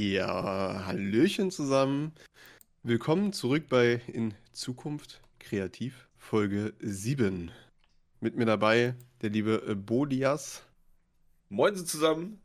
[0.00, 2.12] Ja, Hallöchen zusammen.
[2.82, 7.50] Willkommen zurück bei In Zukunft Kreativ, Folge 7.
[8.20, 10.62] Mit mir dabei der liebe äh, Bodias
[11.48, 12.42] Moin zusammen.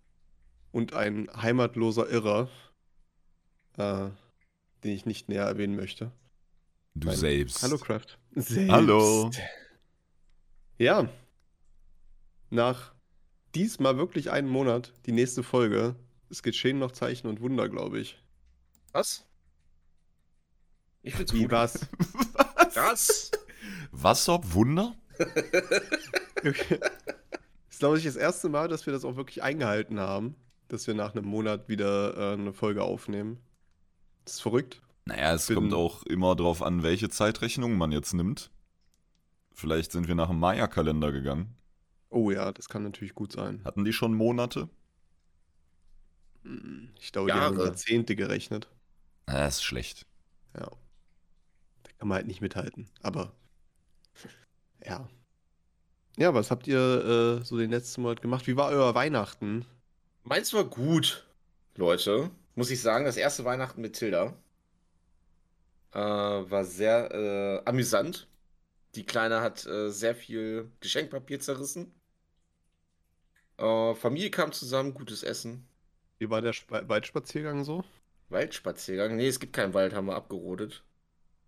[0.71, 2.47] und ein heimatloser Irrer,
[3.77, 4.07] äh,
[4.85, 6.13] den ich nicht näher erwähnen möchte.
[6.95, 7.63] Du Mein- selbst.
[7.63, 8.17] Hallo Craft.
[8.33, 8.71] Selbst.
[8.71, 9.29] Hallo.
[10.77, 11.09] Ja,
[12.49, 12.93] nach
[13.55, 15.97] diesmal wirklich einen Monat die nächste Folge.
[16.31, 18.17] Es geschehen noch Zeichen und Wunder, glaube ich.
[18.93, 19.25] Was?
[21.03, 21.51] Ich find's Wie gut.
[21.51, 21.87] war's?
[22.73, 23.31] Was?
[23.91, 24.95] Was ob Wunder?
[26.43, 26.79] Okay.
[26.79, 30.33] Das ist, glaube ich, das erste Mal, dass wir das auch wirklich eingehalten haben,
[30.69, 33.37] dass wir nach einem Monat wieder äh, eine Folge aufnehmen.
[34.25, 34.81] Das ist verrückt.
[35.05, 38.49] Naja, es Bin- kommt auch immer drauf an, welche Zeitrechnung man jetzt nimmt.
[39.53, 41.55] Vielleicht sind wir nach dem Maya-Kalender gegangen.
[42.09, 43.61] Oh ja, das kann natürlich gut sein.
[43.63, 44.67] Hatten die schon Monate?
[46.99, 47.65] Ich glaube, die haben Jahre.
[47.65, 48.67] Jahrzehnte gerechnet.
[49.25, 50.05] Ah, Das ist schlecht.
[50.55, 50.69] Ja.
[51.83, 52.89] Da kann man halt nicht mithalten.
[53.01, 53.33] Aber
[54.85, 55.09] ja.
[56.17, 58.47] Ja, was habt ihr äh, so den letzten Monat gemacht?
[58.47, 59.65] Wie war euer Weihnachten?
[60.23, 61.27] Meins war gut,
[61.75, 62.31] Leute.
[62.55, 64.33] Muss ich sagen, das erste Weihnachten mit Tilda
[65.93, 68.27] äh, war sehr äh, amüsant.
[68.95, 71.93] Die Kleine hat äh, sehr viel Geschenkpapier zerrissen.
[73.57, 75.65] Äh, Familie kam zusammen, gutes Essen.
[76.21, 77.83] Wie war der Sp Waldspaziergang so?
[78.29, 79.15] Waldspaziergang.
[79.15, 80.83] Nee, es gibt keinen Wald, haben wir abgerodet.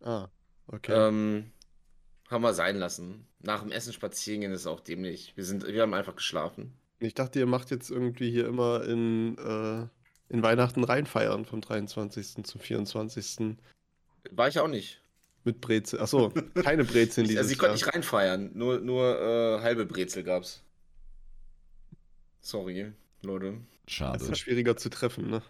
[0.02, 0.30] Ah,
[0.66, 0.94] okay.
[0.94, 1.52] Ähm,
[2.28, 3.28] haben wir sein lassen.
[3.40, 5.34] Nach dem Essen spazieren gehen ist auch dämlich.
[5.36, 6.74] Wir, sind, wir haben einfach geschlafen.
[6.98, 12.44] Ich dachte, ihr macht jetzt irgendwie hier immer in, äh, in Weihnachten reinfeiern vom 23.
[12.44, 13.56] zum 24.
[14.32, 15.04] War ich auch nicht.
[15.44, 16.00] mit Brezel.
[16.00, 18.50] Achso, keine Brezeln dieses also ich konnte nicht reinfeiern.
[18.56, 20.64] Nur, nur äh, halbe Brezel gab's.
[22.42, 23.60] Sorry, Leute.
[23.86, 24.26] Das Schade.
[24.26, 25.42] ist schwieriger zu treffen, ne?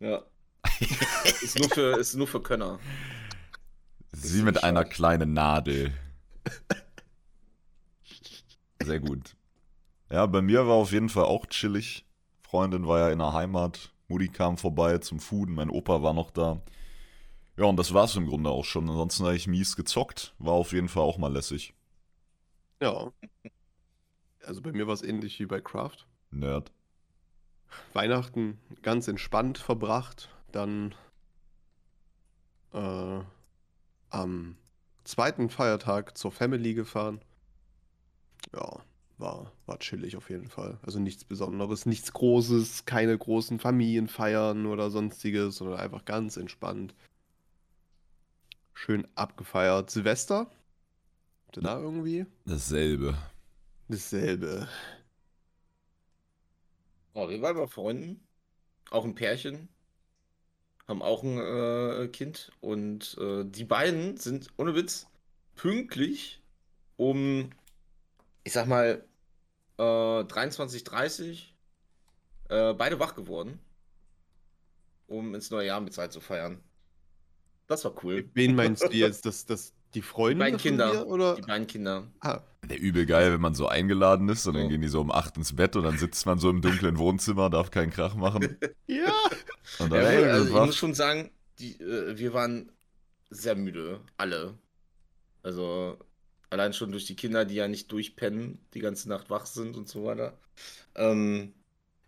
[0.00, 0.22] Ja.
[1.42, 2.78] ist, nur für, ist nur für Könner.
[4.12, 5.92] Sie mit einer kleinen Nadel.
[8.82, 9.36] Sehr gut.
[10.10, 12.04] Ja, bei mir war auf jeden Fall auch chillig.
[12.42, 13.92] Freundin war ja in der Heimat.
[14.08, 15.54] Mutti kam vorbei zum Fooden.
[15.54, 16.60] Mein Opa war noch da.
[17.56, 18.88] Ja, und das war's im Grunde auch schon.
[18.88, 20.34] Ansonsten habe ich mies gezockt.
[20.38, 21.74] War auf jeden Fall auch mal lässig.
[22.82, 23.12] Ja.
[24.44, 26.06] Also bei mir war es ähnlich wie bei Craft.
[26.30, 26.72] Nerd.
[27.92, 30.28] Weihnachten ganz entspannt verbracht.
[30.52, 30.94] Dann
[32.72, 33.20] äh,
[34.10, 34.56] am
[35.04, 37.20] zweiten Feiertag zur Family gefahren.
[38.54, 38.80] Ja,
[39.18, 40.78] war, war chillig auf jeden Fall.
[40.82, 46.94] Also nichts Besonderes, nichts Großes, keine großen Familienfeiern oder sonstiges, sondern einfach ganz entspannt.
[48.72, 49.90] Schön abgefeiert.
[49.90, 50.50] Silvester?
[51.46, 52.26] Habt ihr da irgendwie?
[52.46, 53.16] Dasselbe.
[53.88, 54.68] Dasselbe.
[57.14, 58.26] Oh, wir waren bei Freunden.
[58.90, 59.68] Auch ein Pärchen.
[60.86, 62.52] Haben auch ein äh, Kind.
[62.60, 65.06] Und äh, die beiden sind, ohne Witz,
[65.54, 66.40] pünktlich
[66.96, 67.50] um,
[68.44, 69.04] ich sag mal,
[69.78, 71.44] äh, 23.30
[72.48, 73.58] äh, beide wach geworden.
[75.06, 76.62] Um ins neue Jahr mit Zeit zu feiern.
[77.66, 78.28] Das war cool.
[78.34, 79.26] Wen meinst du jetzt?
[79.26, 80.90] Das, das, die Freunde beiden von Kinder.
[80.92, 81.34] dir, oder?
[81.36, 82.06] Die beiden Kinder.
[82.20, 84.68] Ah, Der übel geil, wenn man so eingeladen ist und dann So.
[84.68, 87.50] gehen die so um 8 ins Bett und dann sitzt man so im dunklen Wohnzimmer,
[87.50, 88.56] darf keinen Krach machen.
[88.86, 89.12] ja.
[89.78, 92.70] Und Ja, dann, ey, wir also ich muss schon sagen, die, äh, wir waren
[93.30, 94.58] sehr müde, alle.
[95.42, 95.98] Also
[96.50, 99.88] allein schon durch die Kinder, die ja nicht durchpennen, die ganze Nacht wach sind und
[99.88, 100.38] so weiter.
[100.94, 101.54] Ähm,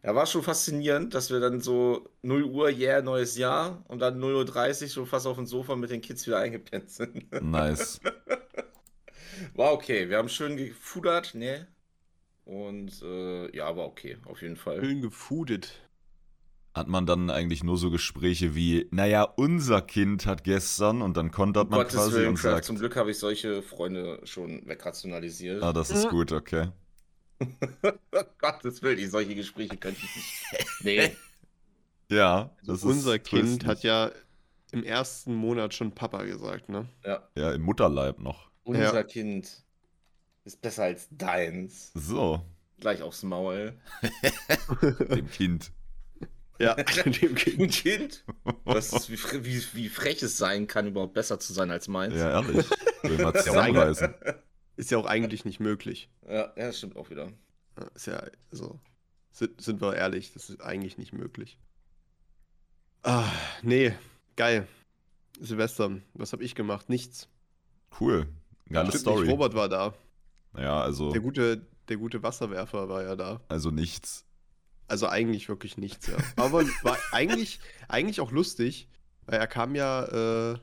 [0.04, 4.20] ja, war schon faszinierend, dass wir dann so 0 Uhr, yeah, neues Jahr und dann
[4.20, 7.30] 0.30 Uhr schon fast auf dem Sofa mit den Kids wieder eingepennt sind.
[7.42, 8.00] Nice.
[9.54, 11.66] War okay, wir haben schön gefudert, ne?
[12.44, 14.84] Und äh, ja, war okay, auf jeden Fall.
[14.84, 15.88] Schön gefoodet.
[16.74, 21.30] Hat man dann eigentlich nur so Gespräche wie, naja, unser Kind hat gestern und dann
[21.30, 25.62] kontert man Gottes quasi Willen, und sagt, zum Glück habe ich solche Freunde schon wegrationalisiert.
[25.62, 26.68] ah, das ist gut, okay.
[28.38, 30.66] Gottes Willen, die solche Gespräche könnte ich nicht.
[30.84, 31.16] Nee.
[32.10, 33.66] Ja, das ist Unser Kind tröstlich.
[33.68, 34.10] hat ja
[34.72, 36.88] im ersten Monat schon Papa gesagt, ne?
[37.04, 37.28] Ja.
[37.36, 38.50] Ja, im Mutterleib noch.
[38.64, 39.02] Unser Ja.
[39.02, 39.64] Kind
[40.44, 41.90] ist besser als deins.
[41.94, 42.42] So,
[42.80, 43.74] Gleich aufs Maul.
[45.14, 45.70] dem Kind.
[46.58, 46.74] Ja,
[47.04, 47.60] dem Kind.
[47.60, 48.24] Ein Kind?
[48.64, 52.14] Was ist, wie, wie, wie frech es sein kann, überhaupt besser zu sein als meins.
[52.14, 52.66] Ja, ehrlich.
[53.02, 54.14] Will mal Ja, zusammenreißen.
[54.76, 56.08] Ist ja auch eigentlich nicht möglich.
[56.26, 57.30] Ja, ja, das stimmt auch wieder.
[57.78, 58.80] Ja, Ist ja, also,
[59.30, 61.58] sind, sind wir ehrlich, das ist eigentlich nicht möglich.
[63.02, 63.30] Ah,
[63.62, 63.94] nee,
[64.36, 64.66] geil.
[65.40, 66.88] Silvester, was habe ich gemacht?
[66.88, 67.28] Nichts.
[68.00, 68.28] Cool.
[68.68, 69.20] Geile Stimmt Story.
[69.22, 69.94] nicht, Robert war da.
[70.56, 73.40] Ja, also, Der gute, der gute Wasserwerfer war ja da.
[73.48, 74.24] also nichts.
[74.88, 76.16] Also eigentlich wirklich nichts, ja.
[76.36, 78.88] Aber war eigentlich, eigentlich auch lustig,
[79.26, 80.58] weil er kam ja äh,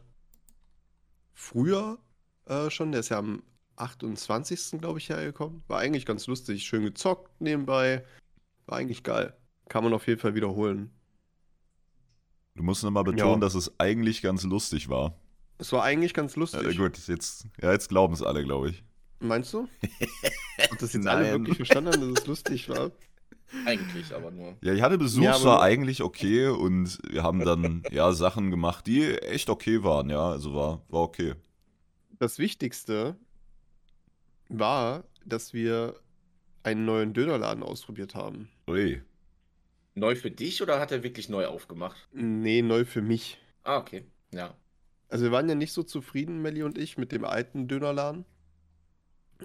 [1.33, 1.97] früher
[2.45, 3.41] äh, schon, der ist ja am
[3.79, 4.79] 28.
[4.79, 5.63] glaube ich hergekommen.
[5.67, 8.03] War eigentlich ganz lustig, schön gezockt nebenbei.
[8.65, 9.33] War eigentlich geil.
[9.67, 10.91] Kann man auf jeden Fall wiederholen.
[12.55, 13.39] Du musst nochmal betonen, Ja.
[13.39, 15.15] dass es eigentlich ganz lustig war.
[15.59, 16.61] Es war eigentlich ganz lustig.
[16.63, 18.83] Ja, gut, jetzt, ja, jetzt glauben es alle, glaube ich.
[19.19, 19.67] Meinst du?
[20.71, 21.33] Ob das jetzt alle Nein.
[21.41, 22.91] wirklich verstanden haben, dass es lustig war?
[23.65, 24.55] Eigentlich aber nur.
[24.61, 28.85] Ja, ich hatte Besuch, Ja, war eigentlich okay und wir haben dann ja Sachen gemacht,
[28.87, 31.33] die echt okay waren, ja, also war, war okay.
[32.19, 33.15] Das Wichtigste
[34.49, 35.95] war, dass wir
[36.63, 38.49] einen neuen Dönerladen ausprobiert haben.
[38.67, 39.01] Ui.
[39.95, 42.07] Neu für dich oder hat er wirklich neu aufgemacht?
[42.11, 43.39] Nee, neu für mich.
[43.63, 44.05] Ah, okay.
[44.33, 44.55] Ja.
[45.09, 48.25] Also wir waren ja nicht so zufrieden, Melli und ich, mit dem alten Dönerladen.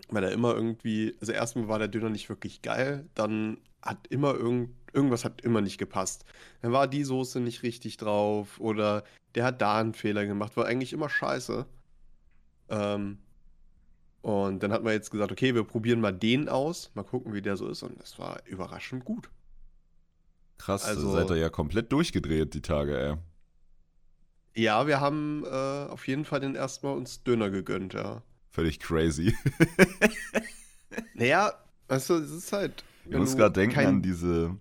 [0.09, 4.35] Weil er immer irgendwie, also erstmal war der Döner nicht wirklich geil, dann hat immer
[4.35, 6.25] irgend, irgendwas hat immer nicht gepasst.
[6.62, 9.05] Dann war die Soße nicht richtig drauf oder
[9.35, 11.67] der hat da einen Fehler gemacht, war eigentlich immer scheiße.
[12.71, 13.19] Ähm,
[14.25, 17.43] und dann hat man jetzt gesagt, okay, wir probieren mal den aus, mal gucken, wie
[17.43, 17.82] der so ist.
[17.82, 19.29] Und es war überraschend gut.
[20.56, 23.17] Krass, Also- seid ihr ja komplett durchgedreht die Tage, ey.
[24.56, 25.49] Ja, wir haben äh,
[25.91, 28.23] auf jeden Fall den erstmal uns Döner gegönnt, ja.
[28.50, 29.37] Völlig crazy.
[31.15, 31.53] Naja,
[31.88, 32.85] du, es ist halt.
[33.09, 34.56] Ich muss gerade denken kein- an diese,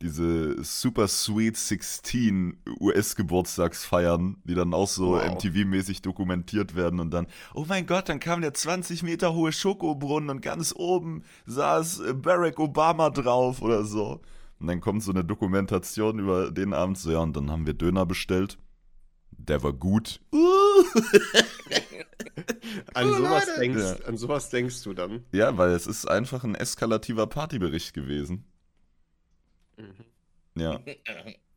[0.00, 5.22] diese Super Sweet 16 US-Geburtstagsfeiern, die dann auch so Wow.
[5.24, 10.30] MTV-mäßig dokumentiert werden und dann, oh mein Gott, dann kam der 20 Meter hohe Schokobrunnen
[10.30, 14.20] und ganz oben saß äh, Barack Obama drauf oder so.
[14.60, 17.74] Und dann kommt so eine Dokumentation über den Abend, so ja, und dann haben wir
[17.74, 18.58] Döner bestellt.
[19.30, 20.20] Der war gut.
[22.94, 24.06] An sowas, denkst, Ja.
[24.06, 25.24] an sowas denkst du dann.
[25.32, 28.44] Ja, weil es ist einfach ein eskalativer Partybericht gewesen.
[30.58, 30.80] Ja.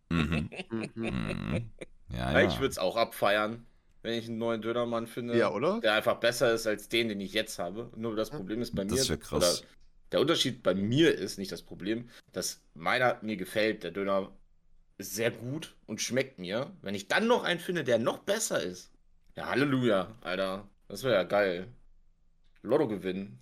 [0.09, 0.49] Mhm.
[0.69, 1.71] Mhm.
[2.13, 2.47] Ja, Ja.
[2.47, 3.65] Ich würde es auch abfeiern,
[4.01, 5.37] wenn ich einen neuen Dönermann finde.
[5.37, 5.79] Ja, oder?
[5.81, 7.89] Der einfach besser ist als den, den ich jetzt habe.
[7.95, 9.17] Nur das Problem ist bei Das mir.
[9.17, 9.61] krass.
[9.61, 9.67] Oder
[10.11, 13.83] der Unterschied bei mir ist nicht das Problem, dass meiner mir gefällt.
[13.83, 14.31] Der Döner
[14.97, 16.71] ist sehr gut und schmeckt mir.
[16.81, 18.91] Wenn ich dann noch einen finde, der noch besser ist.
[19.37, 20.67] Ja, Halleluja, Alter.
[20.89, 21.67] Das wäre ja geil.
[22.63, 23.39] Lotto gewinnen.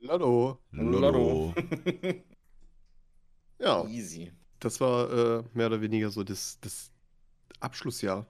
[0.00, 0.58] Lotto.
[0.72, 1.54] Lotto.
[3.60, 4.32] Ja, Easy.
[4.60, 6.90] Das war äh, mehr oder weniger so das, das
[7.60, 8.26] Abschlussjahr.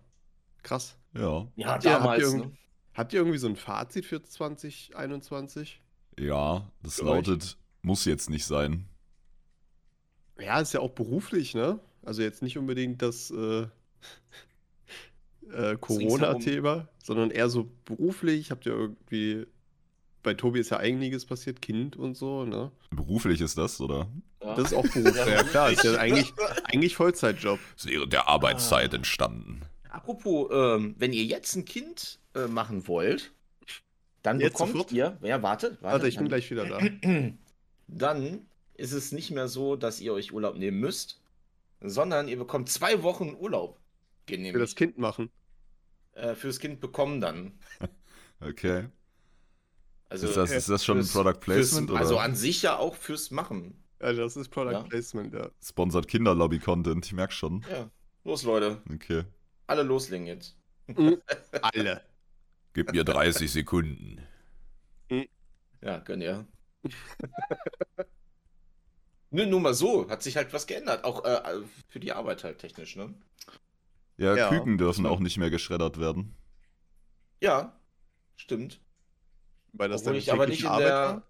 [0.63, 0.97] Krass.
[1.15, 1.47] Ja.
[1.57, 2.33] Ja, Habt ihr- habt damals.
[2.33, 2.53] ihr ne?
[2.95, 5.81] Habt ihr irgendwie so ein Fazit für 2021?
[6.19, 7.27] Ja, das Für euch?
[7.27, 8.87] lautet, muss jetzt nicht sein.
[10.41, 11.79] Ja, ist ja auch beruflich, ne?
[12.03, 13.67] Also jetzt nicht unbedingt das äh,
[15.53, 18.51] äh, Corona-Thema, sondern eher so beruflich.
[18.51, 19.47] Habt ihr irgendwie.
[20.23, 22.71] Bei Tobi ist ja einiges passiert, Kind und so, ne?
[22.91, 24.09] Beruflich ist das, oder?
[24.43, 24.55] Ja.
[24.55, 25.17] Das ist auch Beruf.
[25.27, 26.33] ja, klar, ist ja eigentlich,
[26.65, 27.59] eigentlich Vollzeitjob.
[27.77, 29.63] Ist während der Arbeitszeit entstanden.
[29.91, 33.33] Apropos, ähm, wenn ihr jetzt ein Kind äh, machen wollt,
[34.23, 34.93] dann Jetzt bekommt sofort?
[34.93, 35.17] ihr.
[35.23, 36.79] Ja, wartet, Warte, ich bin dann- gleich wieder da.
[37.91, 41.23] Dann ist es nicht mehr so, dass ihr euch Urlaub nehmen müsst,
[41.81, 43.77] sondern ihr bekommt zwei Wochen Urlaub.
[44.27, 44.77] Für das Genehmigt.
[44.77, 45.31] Kind machen.
[46.13, 47.53] Äh, fürs Kind bekommen dann.
[48.41, 48.87] Okay.
[50.11, 52.77] Also, ist, das, ist das schon ein fürs- Product Placement fürs, Also an sich ja
[52.79, 53.83] auch fürs Machen.
[54.01, 54.83] Ja, das ist Product Ja.
[54.83, 55.51] Placement, ja.
[55.63, 57.05] sponsert Kinderlobby-Content?
[57.05, 57.65] Ich merk schon.
[57.71, 57.91] Ja.
[58.25, 58.81] Los, Leute.
[58.93, 59.25] Okay.
[59.67, 60.57] Alle loslegen jetzt.
[61.63, 62.01] Alle.
[62.75, 64.21] Gib mir 30 Sekunden.
[65.83, 66.47] Ja, gönn ihr.
[69.31, 71.05] Nö, nur mal so, hat sich halt was geändert.
[71.05, 73.13] Auch äh, für die Arbeit halt technisch, ne?
[74.17, 74.49] Ja, Ja.
[74.49, 76.35] Küken dürfen auch nicht mehr geschreddert werden.
[77.41, 77.79] Ja,
[78.37, 78.81] stimmt.
[79.73, 81.23] Weil das Obwohl dann ich aber nicht in Arbeit der.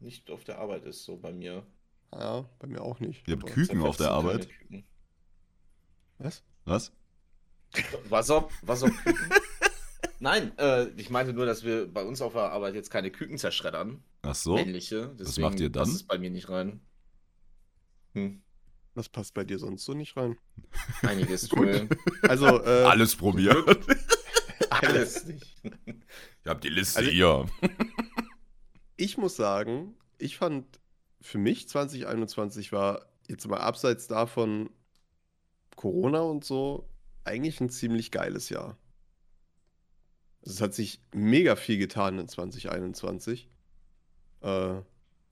[0.00, 1.64] Nicht auf der Arbeit ist, so bei mir.
[2.12, 3.26] Ja, bei mir auch nicht.
[3.28, 4.48] Ihr habt Küken auf der Arbeit.
[6.18, 6.42] Was?
[6.64, 6.92] Was?
[8.08, 9.26] Was ob, was ob Küken?
[10.18, 13.38] Nein, äh, ich meinte nur, dass wir bei uns auf der Arbeit jetzt keine Küken
[13.38, 14.04] zerschreddern.
[14.22, 14.54] Ach so?
[14.54, 15.14] Männliche.
[15.18, 15.82] Deswegen macht ihr dann?
[15.84, 16.80] passt es bei mir nicht rein.
[18.14, 18.42] Hm.
[18.94, 20.36] Was passt bei dir sonst so nicht rein?
[21.02, 21.88] Einiges tun.
[22.22, 23.66] Also, äh, Alles probiert.
[24.88, 25.56] Alles nicht.
[25.62, 27.46] Ich hab die Liste Also- hier.
[28.96, 30.80] ich muss sagen, ich fand
[31.20, 34.70] für mich 2021 war jetzt mal abseits davon
[35.76, 36.88] Corona und so
[37.24, 38.76] eigentlich ein ziemlich geiles Jahr.
[40.42, 43.48] Also es hat sich mega viel getan in 2021.
[44.40, 44.74] Äh,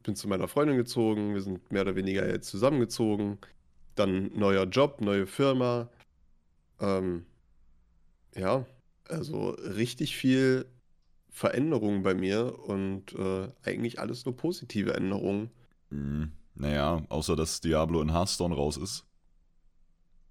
[0.05, 3.39] bin zu meiner Freundin gezogen, wir sind mehr oder weniger jetzt zusammengezogen.
[3.97, 5.91] Dann neuer Job, neue Firma.
[6.81, 7.27] Ähm,
[8.37, 8.65] ja,
[9.11, 10.67] also richtig viel
[11.31, 15.51] Veränderungen bei mir und äh, eigentlich alles nur positive Änderungen.
[15.91, 16.33] Mhm.
[16.55, 19.07] Naja, außer dass Diablo in Hearthstone raus ist.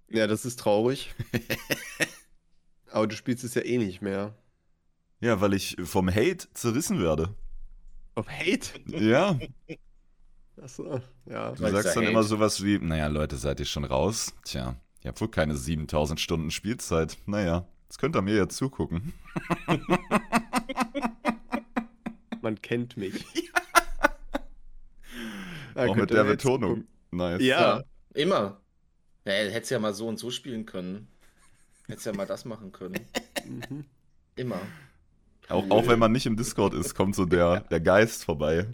[0.08, 1.14] Ja, das ist traurig.
[2.90, 4.34] Aber du spielst es ja eh nicht mehr.
[5.20, 7.34] Ja, weil ich vom Hate zerrissen werde.
[8.14, 8.80] Auf Hate?
[8.86, 9.38] Ja,
[10.60, 11.52] Achso, ja.
[11.52, 14.34] du Weil sagst dann Hate- immer sowas wie, naja, Leute, seid ihr schon raus?
[14.44, 17.16] Tja, ihr habt wohl keine 7000 Stunden Spielzeit.
[17.26, 19.12] Naja, jetzt könnt ihr mir ja zugucken.
[22.40, 23.24] Man kennt mich.
[25.74, 26.84] Auch mit der Betonung.
[27.10, 27.42] Nice.
[27.42, 27.82] Ja.
[28.14, 28.60] Immer.
[29.24, 31.08] Ja, hättest ja mal so und so spielen können.
[31.88, 33.00] Hättest ja mal das machen können.
[33.44, 33.84] Mhm.
[34.36, 34.60] Immer.
[35.48, 38.66] Auch, auch wenn man nicht im Discord ist, kommt so der, der Geist vorbei.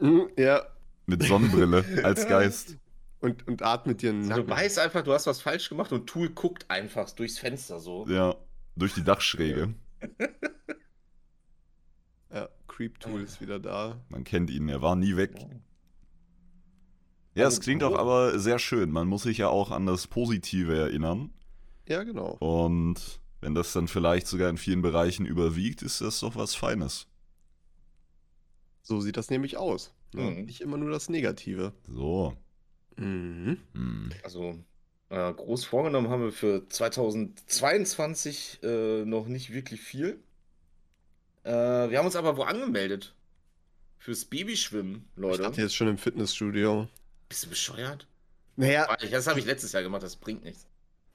[0.00, 0.62] Mhm, Ja.
[1.04, 2.76] Mit Sonnenbrille als Geist.
[3.20, 4.46] Und, und atmet dir einen Also, Nacken.
[4.46, 8.06] du weißt einfach, du hast was falsch gemacht und Tool guckt einfach durchs Fenster so.
[8.08, 8.34] Ja,
[8.76, 9.74] durch die Dachschräge.
[12.32, 14.00] Ja, Creep Tool ist wieder da.
[14.08, 15.34] Man kennt ihn, er war nie weg.
[17.34, 18.90] Ja, es klingt auch aber sehr schön.
[18.90, 21.32] Man muss sich ja auch an das Positive erinnern.
[21.86, 22.36] Ja, genau.
[22.40, 27.06] Und wenn das dann vielleicht sogar in vielen Bereichen überwiegt, ist das doch was Feines.
[28.82, 29.94] So sieht das nämlich aus.
[30.14, 30.22] Ne?
[30.22, 30.44] Mhm.
[30.44, 31.72] Nicht immer nur das Negative.
[31.88, 32.36] So.
[32.96, 33.58] Mhm.
[33.74, 34.10] Hm.
[34.22, 34.62] Also,
[35.12, 40.18] äh, groß vorgenommen haben wir für 2022 äh, noch nicht wirklich viel.
[41.44, 43.14] Äh, wir haben uns aber wo angemeldet?
[43.98, 45.42] Fürs Babyschwimmen, Ich Leute.
[45.42, 46.88] dachte jetzt schon im Fitnessstudio.
[47.28, 48.06] Bist du bescheuert?
[48.56, 50.66] Naja, Das habe ich letztes Jahr gemacht, das bringt nichts.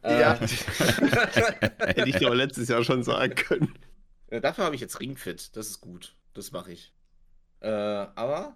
[0.04, 0.34] ja.
[0.36, 0.48] Äh,
[1.80, 3.74] hätte ich dir aber letztes Jahr schon sagen können.
[4.30, 5.56] Dafür habe ich jetzt Ringfit.
[5.56, 6.16] Das ist gut.
[6.34, 6.94] Das mache ich.
[7.62, 8.56] Äh, aber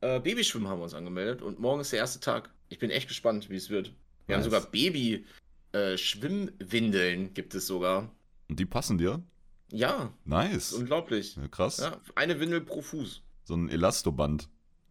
[0.00, 2.50] äh, Babyschwimmen haben wir uns angemeldet und morgen ist der erste Tag.
[2.68, 3.92] Ich bin echt gespannt, wie es wird.
[4.26, 8.10] Wir haben sogar Baby-Schwimmwindeln, gibt es sogar.
[8.48, 9.22] Und die passen dir?
[9.70, 10.72] Ja, das Nice.
[10.72, 11.36] unglaublich.
[11.36, 11.78] Ja, krass.
[11.78, 13.22] Ja, eine Windel pro Fuß.
[13.44, 14.48] So ein Elastoband.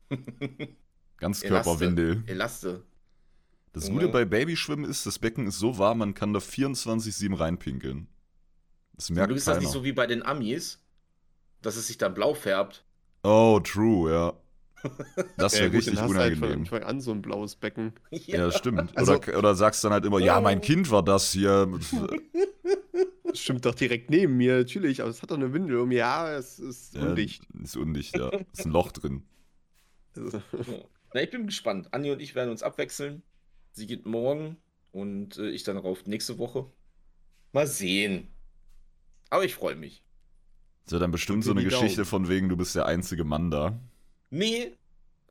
[1.17, 2.23] Ganzkörperwindel.
[2.27, 2.83] Elaste.
[3.73, 4.01] Das Junge.
[4.01, 8.07] Gute bei Babyschwimmen ist, das Becken ist so warm, man kann da 24-7 reinpinkeln.
[8.93, 9.65] Das merkt Glück ist das keiner.
[9.65, 10.81] nicht so wie bei den Amis,
[11.61, 12.85] dass es sich dann blau färbt.
[13.23, 14.33] Oh, true, ja.
[15.37, 16.59] Das Ja, wäre gut, richtig dann hast du halt von unangenehm.
[16.59, 17.93] Anfang an so ein blaues Becken.
[18.11, 18.95] Ja, stimmt.
[18.97, 21.67] Also- oder, oder sagst dann halt immer, ja, mein Kind war das hier.
[23.25, 25.91] Das stimmt doch direkt neben mir, natürlich, aber es hat doch eine Windel um.
[25.91, 27.43] Ja, es ist Ja, undicht.
[27.61, 28.29] Ist undicht, ja.
[28.53, 29.23] Ist ein Loch drin.
[30.15, 30.41] Also,
[31.13, 31.89] Na, ich bin gespannt.
[31.93, 33.23] Anni und ich werden uns abwechseln.
[33.73, 34.57] Sie geht morgen
[34.91, 36.71] und äh, ich dann rauf nächste Woche.
[37.51, 38.29] Mal sehen.
[39.29, 40.03] Aber ich freue mich.
[40.85, 42.05] Das wird dann bestimmt so eine Geschichte Daumen.
[42.05, 43.77] von wegen, du bist der einzige Mann da.
[44.37, 44.73] Nee,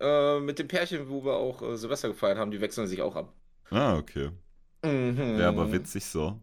[0.01, 3.17] äh, mit dem Pärchen, wo wir auch äh, Silvester gefeiert haben, die wechseln sich auch
[3.17, 3.35] ab.
[3.71, 4.31] Ah, okay.
[4.83, 5.17] Mhm.
[5.19, 6.41] Wäre aber witzig so.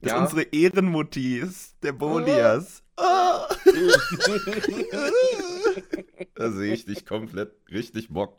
[0.00, 0.18] Das Ja.
[0.24, 2.82] ist unsere Ehrenmuttis, der Bolias.
[2.96, 3.48] Ah.
[6.34, 8.38] da sehe ich dich komplett richtig Bock.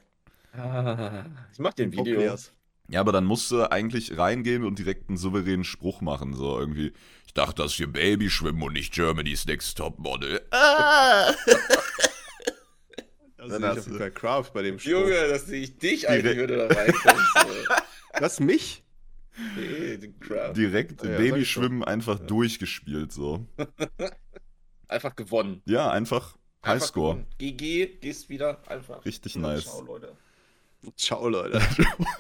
[0.54, 2.04] Ah, Ich mach den Video.
[2.16, 2.54] Bockleers.
[2.90, 6.34] Ja, aber dann musst du eigentlich reingehen und direkt einen souveränen Spruch machen.
[6.34, 6.94] So irgendwie,
[7.26, 10.42] ich dachte, das hier Babyschwimmen und nicht Germany's Next Topmodel.
[10.52, 11.34] Ah!
[13.50, 14.92] Das Dann sehe ich hast du- Craft bei dem Spruch.
[14.92, 17.36] Junge, dass ich dich Direkt- Hürde da reinkommst.
[18.20, 18.84] Was, mich?
[19.56, 19.98] nee.
[20.56, 23.46] Direkt Ja, ja, Babyschwimmen einfach durchgespielt, so.
[24.89, 25.62] Einfach gewonnen.
[25.66, 27.25] Ja, einfach Einfach Highscore.
[27.38, 29.04] GG, gehst wieder einfach.
[29.06, 29.66] Richtig Ja, nice.
[29.66, 30.16] Ciao, Leute.
[30.96, 31.62] Ciao, Leute.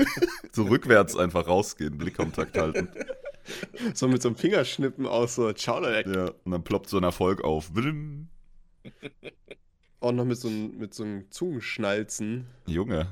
[0.51, 2.89] So rückwärts einfach rausgehen, Blickkontakt halten.
[3.93, 6.11] So mit so einem Fingerschnippen aus, so, ciao, Leute.
[6.11, 7.71] Ja, und dann ploppt so ein Erfolg auf.
[7.71, 8.27] Blim.
[9.99, 12.45] Auch noch mit so einem, mit so einem Zungenschnalzen.
[12.67, 13.11] Junge,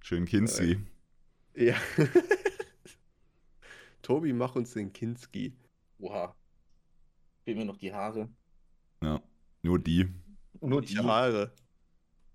[0.00, 0.78] schön Kinzi.
[1.54, 1.76] Ja.
[4.02, 5.54] Tobi, mach uns den Kinski.
[5.98, 6.34] Oha.
[7.44, 8.28] Fehlen mir noch die Haare.
[9.02, 9.22] Ja,
[9.62, 10.08] nur die.
[10.60, 11.54] Nur Die Haare.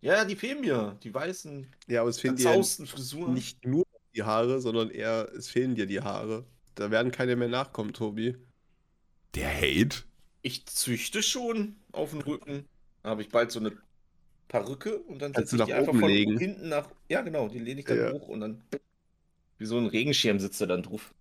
[0.01, 0.97] Ja, die fehlen mir.
[1.03, 3.33] Die weißen, Ja, aber es fehlen dir Frisuren.
[3.33, 6.45] nicht nur die Haare, sondern eher, es fehlen dir die Haare.
[6.75, 8.37] Da werden keine mehr nachkommen, Tobi.
[9.35, 10.03] Der Hate?
[10.41, 12.65] Ich züchte schon auf dem Rücken.
[13.03, 13.71] Da habe ich bald so eine
[14.47, 16.37] Perücke und dann Kannst setze du ich die nach einfach oben von legen.
[16.37, 16.89] hinten nach.
[17.09, 18.11] Ja, genau, die lehne ich dann Ja.
[18.11, 18.63] hoch und dann.
[19.57, 21.13] Wie so ein Regenschirm sitzt er dann drauf.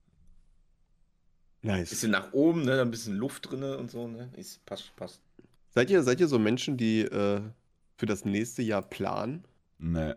[1.62, 1.90] Nice.
[1.90, 2.76] Bisschen nach oben, ne?
[2.76, 4.30] Dann ein bisschen Luft drin und so, ne?
[4.36, 5.20] Ist, passt, passt.
[5.70, 7.40] Seid ihr, seid ihr so Menschen, die äh,
[7.96, 9.44] für das nächste Jahr planen?
[9.78, 10.12] Nee.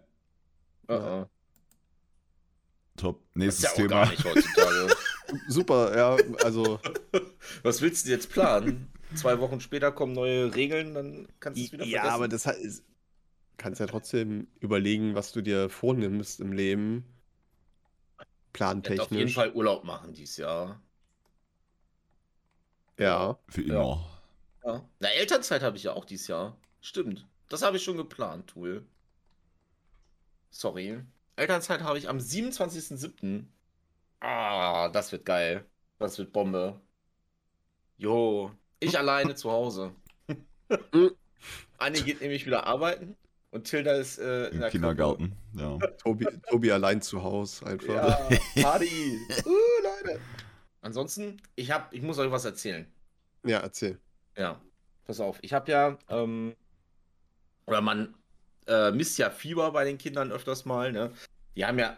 [0.87, 1.21] Uh Ja.
[1.23, 1.27] -uh.
[2.97, 3.19] Top.
[3.21, 3.89] Das ist Nächstes ja auch Thema.
[3.89, 4.87] gar nicht heutzutage.
[5.47, 6.79] Super, ja, also
[7.63, 8.87] Was willst du jetzt planen?
[9.13, 12.13] Zwei Wochen später kommen neue Regeln, dann kannst du es wieder ja, vergessen.
[12.13, 12.83] aber das heißt,
[13.57, 17.05] kannst ja trotzdem überlegen, was du dir vornimmst im Leben.
[18.83, 19.33] Ich werde auf jeden Plantechnisch.
[19.33, 20.79] Fall Urlaub machen dieses Jahr.
[22.97, 23.37] Ja.
[23.47, 23.81] Für Ja.
[23.83, 24.21] immer.
[24.65, 24.89] Ja.
[24.99, 26.57] Na, Elternzeit habe ich ja auch dieses Jahr.
[26.81, 27.27] Stimmt.
[27.49, 28.87] Das habe ich schon geplant, Tool.
[30.51, 31.03] sorry.
[31.35, 33.51] Elternzeit habe ich am 27.07.
[34.19, 35.69] Ah, das wird geil.
[35.99, 36.81] Das wird Bombe.
[37.97, 38.51] Jo,
[38.81, 39.91] ich alleine zu Hause.
[41.77, 43.15] Anni geht nämlich wieder arbeiten
[43.51, 45.35] und Tilda ist äh, in Im der Kindergarten.
[45.53, 45.77] Ja.
[45.97, 47.93] Tobi, Tobi allein zu Hause einfach.
[47.93, 48.29] Ja,
[48.61, 49.19] Party.
[49.45, 49.50] uh,
[49.83, 50.19] Leute.
[50.81, 52.91] Ansonsten, ich hab, ich muss euch was erzählen.
[53.45, 54.00] Ja, erzähl.
[54.38, 54.59] Ja,
[55.05, 55.38] pass auf.
[55.41, 56.55] Ich habe ja, ähm,
[57.65, 58.15] oder man
[58.67, 61.11] äh, misst ja Fieber bei den Kindern öfters mal, ne?
[61.55, 61.97] Die haben ja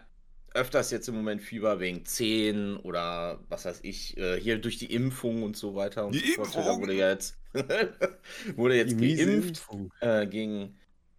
[0.54, 4.94] öfters jetzt im Moment Fieber wegen Zehen oder was weiß ich, äh, hier durch die
[4.94, 6.06] Impfung und so weiter.
[6.08, 6.68] Und Die so fort.
[6.68, 6.82] Da Impfung?
[6.82, 7.38] wurde ja jetzt,
[8.56, 9.92] wurde jetzt Die geimpft Impfung.
[10.00, 10.78] äh, gegen,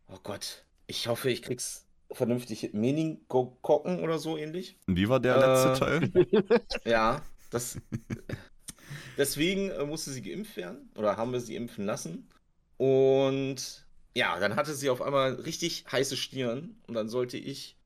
[0.08, 4.78] oh Gott, ich hoffe, ich krieg's vernünftig, Meningokokken oder so ähnlich.
[4.86, 6.10] Wie war der letzte Äh, Teil?
[6.84, 7.78] Ja, das.
[9.16, 12.28] Deswegen äh, musste sie geimpft werden oder haben wir sie impfen lassen.
[12.76, 17.76] Und ja, dann hatte sie auf einmal richtig heiße Stirn und dann sollte ich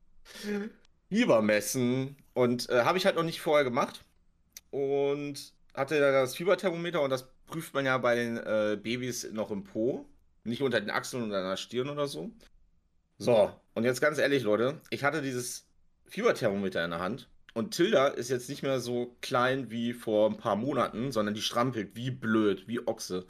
[1.09, 2.15] Fieber messen.
[2.33, 4.05] Und äh, habe ich halt noch nicht vorher gemacht.
[4.71, 9.51] Und hatte da das Fieberthermometer und das prüft man ja bei den äh, Babys noch
[9.51, 10.05] im Po.
[10.43, 12.31] Nicht unter den Achseln oder an der Stirn oder so.
[13.17, 15.67] So, und jetzt ganz ehrlich, Leute, ich hatte dieses
[16.05, 20.37] Fieberthermometer in der Hand und Tilda ist jetzt nicht mehr so klein wie vor ein
[20.37, 23.25] paar Monaten, sondern die strampelt wie blöd, wie Ochse.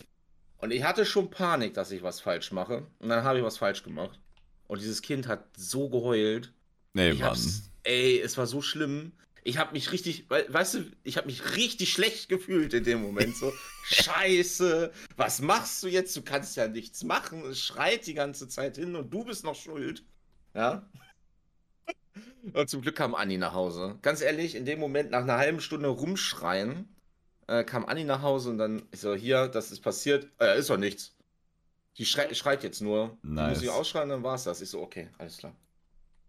[0.57, 2.85] Und ich hatte schon Panik, dass ich was falsch mache.
[2.99, 4.19] Und dann habe ich was falsch gemacht.
[4.67, 6.53] Und dieses Kind hat so geheult.
[6.99, 7.37] Nee, Ich Mann.
[7.83, 9.13] ey, es war so schlimm.
[9.45, 13.01] Ich habe mich richtig, wei- weißt du, ich habe mich richtig schlecht gefühlt in dem
[13.01, 13.35] Moment.
[13.37, 13.53] So,
[13.85, 16.15] Scheiße, was machst du jetzt?
[16.17, 17.43] Du kannst ja nichts machen.
[17.45, 20.03] Es schreit die ganze Zeit hin und du bist noch schuld.
[20.53, 20.87] Ja.
[22.53, 23.97] Und zum Glück kam Anni nach Hause.
[24.01, 26.93] Ganz ehrlich, in dem Moment, nach einer halben Stunde rumschreien,
[27.47, 30.27] äh, kam Anni nach Hause und dann, ich so, hier, das ist passiert.
[30.39, 31.15] Äh, ist doch nichts.
[31.97, 33.17] Die schreit, schreit jetzt nur.
[33.23, 33.55] Die Nice.
[33.55, 34.61] muss ich ausschreien, dann war es das.
[34.61, 35.55] Ich so, okay, alles klar.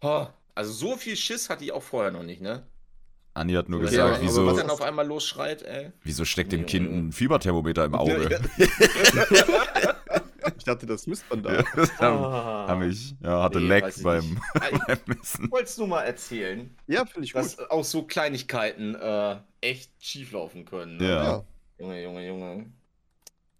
[0.03, 2.67] Oh, also so viel Schiss hatte ich auch vorher noch nicht, ne?
[3.35, 5.93] Anni hat nur Okay, gesagt, aber, wieso, aber was dann auf einmal losschreit, ey.
[6.03, 8.41] wieso steckt dem Kind ein Fieberthermometer im Auge?
[10.57, 11.55] Ich dachte, das misst man da.
[11.55, 12.83] Ja, das Ah.
[12.83, 13.15] ich.
[13.23, 14.41] Ja, hatte Nee, Leck weiß beim, nicht.
[14.87, 15.45] beim Messen.
[15.45, 17.43] Ich wollte es nur mal erzählen, Ja, finde ich gut.
[17.43, 20.97] dass aus so Kleinigkeiten äh, echt schief laufen können.
[20.97, 21.09] Ne?
[21.09, 21.45] Ja,
[21.79, 22.73] Junge, Junge, Junge.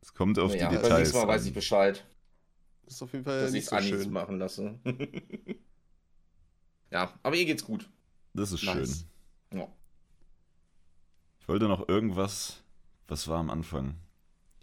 [0.03, 1.49] es kommt auf ja, die Details nächsten Mal weiß an.
[1.49, 2.05] ich Bescheid,
[2.85, 4.11] das ist auf jeden Fall dass ich nicht es so schön.
[4.13, 4.79] machen lasse.
[6.91, 7.89] ja, aber ihr geht's gut.
[8.35, 9.07] Das ist Nice.
[9.53, 9.59] schön.
[9.61, 9.69] Ja.
[11.41, 12.63] Ich wollte noch irgendwas,
[13.09, 13.95] was war am Anfang?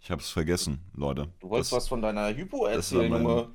[0.00, 1.28] Ich hab's vergessen, Leute.
[1.40, 3.48] Du wolltest das was von deiner Hypo das war erzählen, mein- Junge.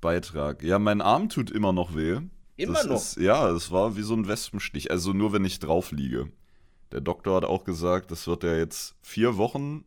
[0.00, 0.62] Beitrag.
[0.62, 2.20] Ja, mein Arm tut immer noch weh.
[2.56, 2.96] Immer das noch.
[2.96, 4.90] Ist, ja, es war wie so ein Wespenstich.
[4.90, 6.30] Also nur, wenn ich drauf liege.
[6.92, 9.84] Der Doktor hat auch gesagt, das wird ja jetzt vier Wochen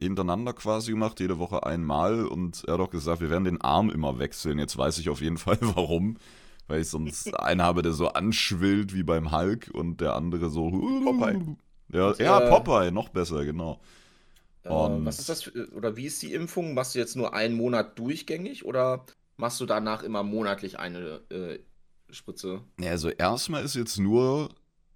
[0.00, 2.24] hintereinander quasi gemacht, jede Woche einmal.
[2.26, 4.58] Und er hat auch gesagt, wir werden den Arm immer wechseln.
[4.58, 6.16] Jetzt weiß ich auf jeden Fall warum.
[6.70, 10.70] Weil ich sonst einen habe, der so anschwillt wie beim Hulk und der andere so.
[10.70, 11.56] Popeye.
[11.92, 13.80] Ja, ja äh, Popeye, noch besser, genau.
[14.62, 16.74] Äh, Und- was ist das für, oder wie ist die Impfung?
[16.74, 19.04] Machst du jetzt nur einen Monat durchgängig oder
[19.36, 21.58] machst du danach immer monatlich eine äh,
[22.10, 22.60] Spritze?
[22.78, 24.50] Ja, also erstmal ist jetzt nur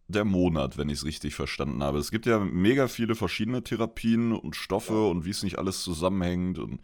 [0.07, 1.99] der Monat, wenn ich es richtig verstanden habe.
[1.99, 5.09] Es gibt ja mega viele verschiedene Therapien und Stoffe Ja.
[5.09, 6.81] und wie es nicht alles zusammenhängt und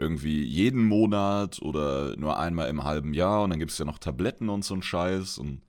[0.00, 3.98] irgendwie jeden Monat oder nur einmal im halben Jahr und dann gibt es ja noch
[3.98, 5.62] Tabletten und so ein Scheiß und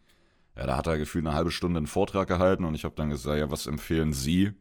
[0.56, 3.10] ja, da hat er gefühlt eine halbe Stunde einen Vortrag gehalten und ich habe dann
[3.10, 4.52] gesagt, ja, was empfehlen Sie?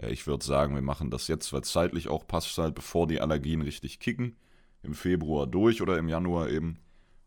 [0.00, 3.20] Ja, ich würde sagen, wir machen das jetzt, weil zeitlich auch passt halt, bevor die
[3.20, 4.36] Allergien richtig kicken,
[4.82, 6.78] im Februar durch oder im Januar eben.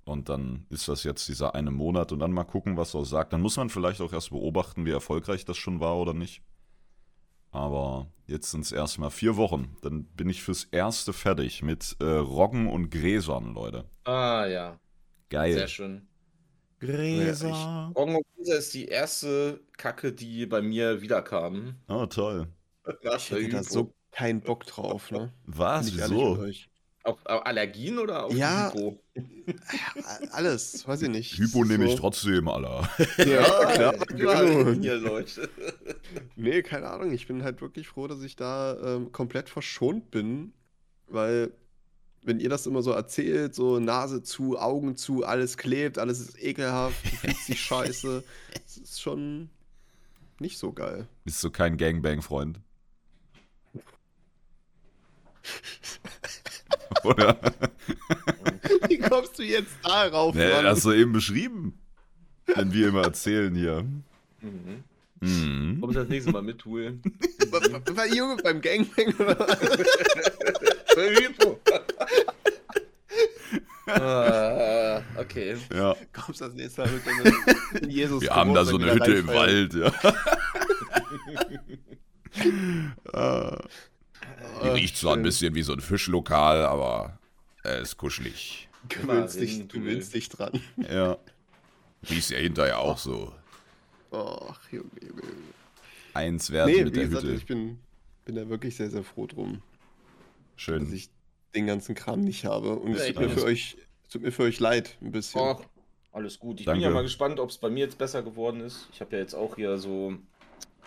[0.05, 3.33] Und dann ist das jetzt dieser eine Monat und dann mal gucken, was er sagt.
[3.33, 6.41] Dann muss man vielleicht auch erst beobachten, wie erfolgreich das schon war oder nicht.
[7.51, 9.75] Aber jetzt sind es erstmal vier Wochen.
[9.81, 13.85] Dann bin ich fürs Erste fertig mit äh, Roggen und Gräsern, Leute.
[14.05, 14.79] Ah ja,
[15.29, 15.53] Geil.
[15.53, 16.07] sehr schön.
[16.79, 17.91] Gräser.
[17.95, 21.75] Roggen und Käse ist die erste Kacke, die bei mir wiederkam.
[21.87, 22.47] Oh, toll.
[23.15, 25.31] Ich hätte da so keinen Bock drauf, ne?
[25.45, 25.87] Was?
[25.87, 26.43] Ich Wieso?
[27.03, 28.71] Auf, Allergien oder auf Ja.
[28.71, 29.01] Hypo?
[29.15, 29.53] Ja,
[30.31, 31.37] Alles, weiß ich nicht.
[31.37, 32.87] Hypo nehme ich So- trotzdem, Alter.
[33.17, 33.93] Ja, klar.
[34.07, 34.71] genau.
[34.79, 35.49] hier, Leute.
[36.35, 37.11] Nee, keine Ahnung.
[37.11, 40.53] Ich bin halt wirklich froh, dass ich da ähm, komplett verschont bin,
[41.07, 41.51] weil
[42.23, 46.39] wenn ihr das immer so erzählt, so Nase zu, Augen zu, alles klebt, alles ist
[46.39, 49.49] ekelhaft, du fühlst dich scheiße, das ist schon
[50.39, 51.07] nicht so geil.
[51.23, 52.59] Bist du kein Gangbang-Freund?
[57.05, 57.37] Oder?
[58.87, 60.65] Wie kommst du jetzt darauf, Nee, Mann?
[60.65, 61.77] hast du eben beschrieben.
[62.45, 63.83] Wenn wir immer erzählen hier.
[64.41, 64.83] Mhm.
[65.21, 65.77] Mhm.
[65.79, 66.99] Komm ich das nächste Mal mit, Tool.
[67.51, 69.57] War Junge beim Gangbang oder was?
[73.87, 75.57] Ah, okay.
[75.73, 75.95] Ja.
[76.13, 79.73] Kommst das nächste Mal mit einem Jesus Wir haben da so eine Hütte im Wald,
[79.73, 79.91] ja.
[83.13, 83.57] Äh,
[84.63, 87.19] Die riecht zwar ein bisschen wie so ein Fischlokal, aber
[87.63, 88.67] er ist kuschelig.
[88.89, 90.59] Gewöhnst dich, gewöhnst dich dran.
[90.77, 91.17] Ja.
[92.09, 93.31] Riecht ja hinterher auch so.
[94.11, 95.33] Ach, Junge, Junge, Junge.
[96.13, 97.35] Eins wert Nee, mit wie der gesagt, Hütte.
[97.35, 97.79] ich bin,
[98.25, 99.61] bin da wirklich sehr, sehr froh drum,
[100.55, 100.93] dass Schön.
[100.93, 101.09] ich
[101.55, 102.75] den ganzen Kram nicht habe.
[102.75, 105.41] Und es tut mir für euch, es tut mir für euch leid, ein bisschen.
[105.41, 105.61] Ach,
[106.11, 106.59] alles gut.
[106.59, 106.79] Ich Danke.
[106.79, 108.89] bin ja mal gespannt, ob es bei mir jetzt besser geworden ist.
[108.91, 110.15] Ich habe ja jetzt auch hier so,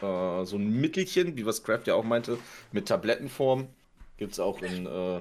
[0.04, 2.38] äh, so ein Mittelchen, wie was Craft ja auch meinte,
[2.72, 3.68] mit Tablettenform.
[4.16, 5.20] Gibt es auch in äh,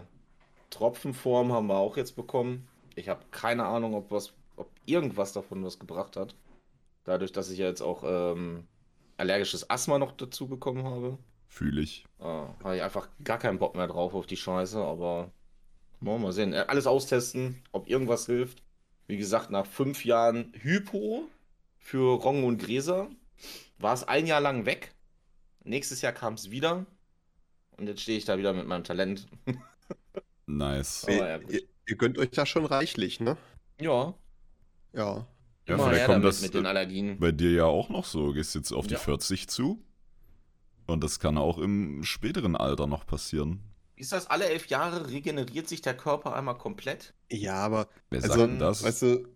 [0.69, 2.67] Tropfenform, haben wir auch jetzt bekommen.
[2.95, 6.35] Ich habe keine Ahnung, ob, was, ob irgendwas davon was gebracht hat.
[7.05, 8.65] Dadurch, dass ich ja jetzt auch ähm,
[9.17, 11.17] allergisches Asthma noch dazu bekommen habe.
[11.47, 12.05] Fühle ich.
[12.19, 15.31] Äh, habe ich einfach gar keinen Bock mehr drauf auf die Scheiße, aber
[16.01, 16.53] wollen wir mal sehen.
[16.53, 18.63] Äh, Alles austesten, ob irgendwas hilft.
[19.07, 21.25] Wie gesagt, nach fünf Jahren Hypo
[21.77, 23.09] für Roggen und Gräser
[23.77, 24.93] war es ein Jahr lang weg.
[25.63, 26.85] Nächstes Jahr kam es wieder.
[27.77, 29.27] Und jetzt stehe ich da wieder mit meinem Talent.
[30.45, 31.05] Nice.
[31.05, 31.51] Aber ja, ihr, gut.
[31.53, 33.37] ihr, ihr gönnt euch da schon reichlich, ne?
[33.79, 34.13] Ja,
[34.93, 35.27] Ja.
[35.65, 37.19] Ja, immer vielleicht kommt das mit den äh, Allergien.
[37.19, 38.27] bei dir ja auch noch so.
[38.27, 38.99] Du gehst jetzt auf die Ja.
[38.99, 39.81] 40 zu.
[40.87, 43.61] Und das kann auch im späteren Alter noch passieren.
[43.95, 47.13] Ist das alle elf Jahre regeneriert sich der Körper einmal komplett?
[47.31, 48.83] Ja, aber, Wer also, sagt denn das?
[48.83, 49.32] weißt du,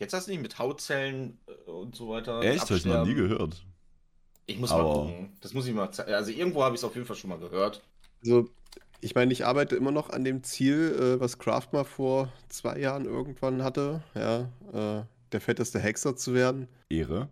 [0.00, 2.40] Jetzt hast du nicht mit Hautzellen äh, und so weiter.
[2.42, 2.62] Echt?
[2.62, 3.64] Hab ich noch nie gehört.
[4.46, 5.32] Ich muss Aber- mal gucken.
[5.42, 6.12] Das muss ich mal zeigen.
[6.12, 7.82] Also irgendwo habe ich es auf jeden Fall schon mal gehört.
[8.22, 8.48] also,
[9.02, 12.78] ich meine, ich arbeite immer noch an dem Ziel, äh, was Kraft mal vor zwei
[12.78, 14.40] Jahren irgendwann hatte, ja,
[14.72, 16.68] äh, der fetteste Hexer zu werden.
[16.90, 17.28] Ehre.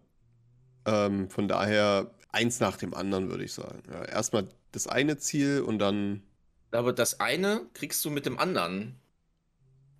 [0.86, 3.82] Ähm, von daher eins nach dem anderen, würde ich sagen.
[3.90, 6.22] Ja, erstmal das eine Ziel und dann,
[6.70, 8.94] Aber das eine kriegst du mit dem anderen.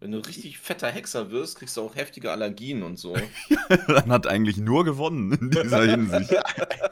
[0.01, 3.17] Wenn du richtig fetter Hexer wirst, kriegst du auch heftige Allergien und so.
[3.89, 6.35] Dann hat eigentlich nur gewonnen in dieser Hinsicht.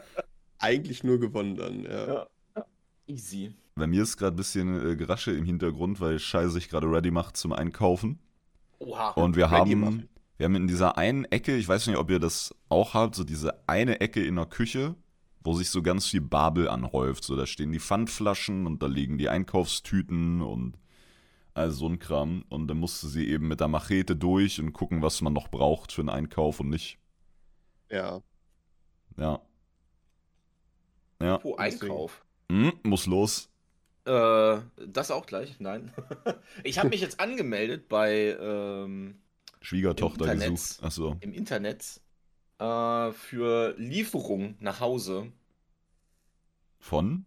[0.58, 2.06] eigentlich nur gewonnen dann, ja.
[2.06, 2.26] Ja.
[3.06, 3.54] Easy.
[3.76, 7.10] Bei mir ist gerade ein bisschen äh, Gerasche im Hintergrund, weil Schei sich gerade ready
[7.10, 8.18] macht zum Einkaufen.
[8.78, 9.10] Oha.
[9.10, 10.08] Und wir haben, machen.
[10.38, 13.22] wir haben in dieser einen Ecke, ich weiß nicht, ob ihr das auch habt, so
[13.22, 14.96] diese eine Ecke in der Küche,
[15.44, 17.22] wo sich so ganz viel Babel anhäuft.
[17.22, 20.76] So, da stehen die Pfandflaschen und da liegen die Einkaufstüten und
[21.56, 22.44] all so ein Kram.
[22.48, 25.92] Und dann musste sie eben mit der Machete durch und gucken, was man noch braucht
[25.92, 26.98] für einen Einkauf und nicht.
[27.90, 28.22] Ja.
[29.16, 29.40] Ja.
[31.20, 31.38] Ja.
[31.38, 32.24] Pro Einkauf.
[32.50, 33.48] Hm, muss los.
[34.04, 35.58] Äh, das auch gleich?
[35.58, 35.92] Nein.
[36.64, 39.18] ich habe mich jetzt angemeldet bei ähm,
[39.60, 40.50] Schwiegertochter Im Internet.
[40.58, 40.82] gesucht.
[40.84, 41.16] Achso.
[41.20, 42.00] im Internet
[42.58, 45.32] äh, für Lieferung nach Hause
[46.78, 47.24] Von?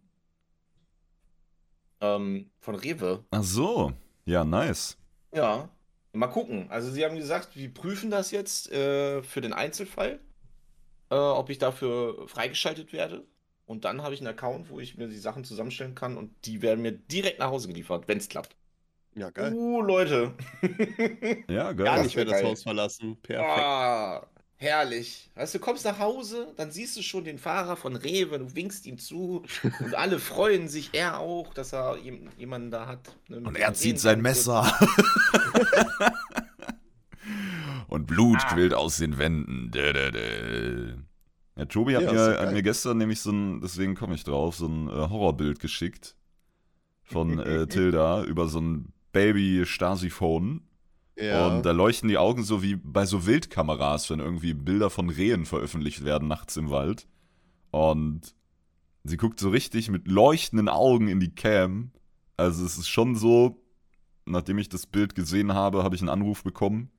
[2.00, 3.24] ähm, von Rewe.
[3.30, 3.92] Ach so.
[4.24, 4.96] Ja, nice.
[5.34, 5.68] Ja.
[6.12, 6.68] Mal gucken.
[6.70, 10.18] Also sie haben gesagt, wir prüfen das jetzt äh, für den Einzelfall,
[11.10, 13.24] äh, ob ich dafür freigeschaltet werde.
[13.64, 16.62] Und dann habe ich einen Account, wo ich mir die Sachen zusammenstellen kann und die
[16.62, 18.56] werden mir direkt nach Hause geliefert, wenn es klappt.
[19.14, 19.52] Ja, geil.
[19.52, 20.34] Uh, Leute.
[21.48, 21.84] Ja, geil.
[21.84, 22.42] Gar nicht mehr das.
[22.42, 23.16] Haus verlassen.
[23.22, 23.48] Perfekt.
[23.48, 24.26] Ah,
[24.60, 25.30] herrlich.
[25.34, 28.54] Weißt du, du kommst nach Hause, dann siehst du schon den Fahrer von Rewe, du
[28.54, 29.42] winkst ihm zu
[29.80, 33.16] und alle freuen sich, er auch, dass er jem- jemanden da hat.
[33.28, 34.20] ne, Und er zieht sein.
[34.22, 34.70] Messer.
[37.88, 38.54] Und Blut Ah.
[38.54, 39.70] quillt aus den Wänden.
[39.72, 40.94] Dä, dä, dä.
[41.56, 44.54] Ja, Tobi hat, Ja, mir, hat mir gestern nämlich so ein, deswegen komme ich drauf,
[44.56, 46.14] so ein äh, Horrorbild geschickt
[47.02, 50.62] von äh, Tilda über so ein Baby-Stasi-Phone.
[51.20, 51.48] Ja.
[51.48, 55.44] Und da leuchten die Augen so wie bei so Wildkameras, wenn irgendwie Bilder von Rehen
[55.44, 57.06] veröffentlicht werden nachts im Wald.
[57.70, 58.34] Und
[59.04, 61.92] sie guckt so richtig mit leuchtenden Augen in die Cam.
[62.36, 63.62] Also es ist schon so,
[64.24, 66.90] nachdem ich das Bild gesehen habe, habe ich einen Anruf bekommen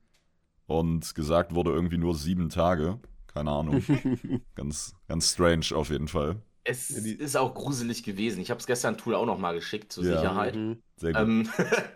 [0.66, 3.00] und gesagt wurde irgendwie nur sieben Tage.
[3.26, 3.82] Keine Ahnung.
[4.54, 6.42] ganz, ganz strange auf jeden Fall.
[6.64, 8.40] Es Ja, die- ist auch gruselig gewesen.
[8.40, 10.16] Ich habe es gestern Tool auch noch mal geschickt zur Ja.
[10.18, 10.54] Sicherheit.
[10.54, 10.82] Mhm.
[10.96, 11.48] Sehr gut.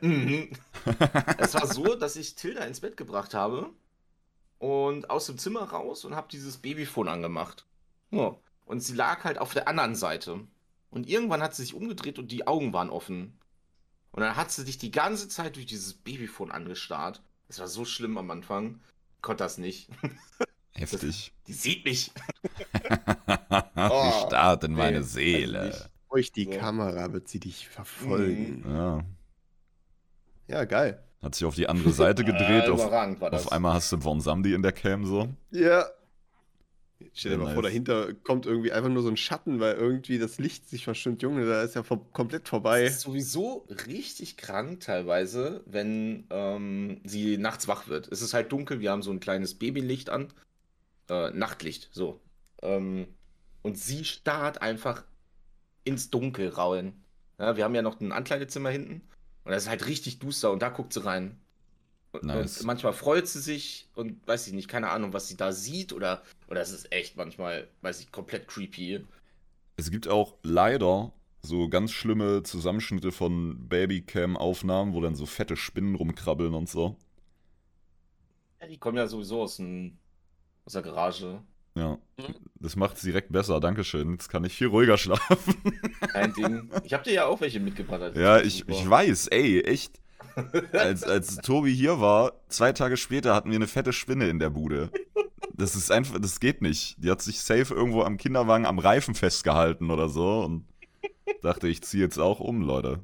[0.03, 0.51] Ähm,
[1.39, 3.71] es war so, dass ich Tilda ins Bett gebracht habe
[4.59, 7.65] und aus dem Zimmer raus und habe dieses Babyphone angemacht.
[8.11, 8.35] Ja.
[8.65, 10.41] Und sie lag halt auf der anderen Seite.
[10.91, 13.39] Und irgendwann hat sie sich umgedreht und die Augen waren offen.
[14.13, 17.23] Und dann hat sie sich die ganze Zeit durch dieses Babyphone angestarrt.
[17.49, 18.81] Das war so schlimm am Anfang.
[19.17, 19.89] Ich konnte das nicht.
[20.77, 21.33] Heftig.
[21.47, 22.11] Die sieht mich.
[22.83, 25.61] Die starrt in meine Seele.
[25.61, 25.85] also.
[26.11, 26.51] Durch die So.
[26.51, 28.65] Kamera wird sie dich verfolgen.
[28.67, 29.05] Ja.
[30.49, 31.03] Ja, geil.
[31.23, 32.65] Hat sich auf die andere Seite gedreht.
[32.69, 33.47] Ah, auf, überragend war das.
[33.47, 35.29] auf einmal hast du Von Samdi in der Cam so.
[35.51, 35.85] Ja.
[37.13, 40.19] Stell dir Ja, mal vor, dahinter kommt irgendwie einfach nur so ein Schatten, weil irgendwie
[40.19, 41.21] das Licht sich verschwimmt.
[41.23, 42.85] Junge, da ist ja vor komplett Es vorbei.
[42.85, 48.09] ist sowieso richtig krank teilweise, wenn ähm, sie nachts wach wird.
[48.11, 50.33] Es ist halt dunkel, wir haben so ein kleines Babylicht an.
[51.09, 52.21] Äh, Nachtlicht, so.
[52.63, 53.07] Ähm,
[53.63, 55.05] und sie starrt einfach
[55.85, 57.05] ins Dunkel rauen.
[57.39, 59.03] Ja, wir haben ja noch ein Ankleidezimmer hinten.
[59.45, 61.39] Und das ist halt richtig duster und da guckt sie rein.
[62.13, 62.61] Und, Nice.
[62.61, 65.93] und manchmal freut sie sich und weiß ich nicht, keine Ahnung, was sie da sieht
[65.93, 69.05] oder, oder es ist echt manchmal, weiß ich, komplett creepy.
[69.77, 75.95] Es gibt auch leider so ganz schlimme Zusammenschnitte von Babycam-Aufnahmen, wo dann so fette Spinnen
[75.95, 76.97] rumkrabbeln und so.
[78.61, 79.99] Ja, die kommen ja sowieso aus, dem,
[80.67, 81.41] aus der Garage.
[81.75, 81.99] Ja.
[82.19, 82.35] Mhm.
[82.59, 84.13] Das macht es direkt besser, Dankeschön.
[84.13, 85.55] Jetzt kann ich viel ruhiger schlafen.
[86.09, 86.71] Kein Ding.
[86.85, 88.03] Ich habe dir ja auch welche mitgebracht.
[88.03, 90.01] also Ja, ich, ich weiß, ey, echt.
[90.73, 94.51] Als, als Tobi hier war, zwei Tage später hatten wir eine fette Spinne in der
[94.51, 94.91] Bude.
[95.55, 96.97] Das ist einfach, das geht nicht.
[96.99, 100.67] Die hat sich safe irgendwo am Kinderwagen am Reifen festgehalten oder so und
[101.43, 103.01] dachte, ich ziehe jetzt auch um, Leute.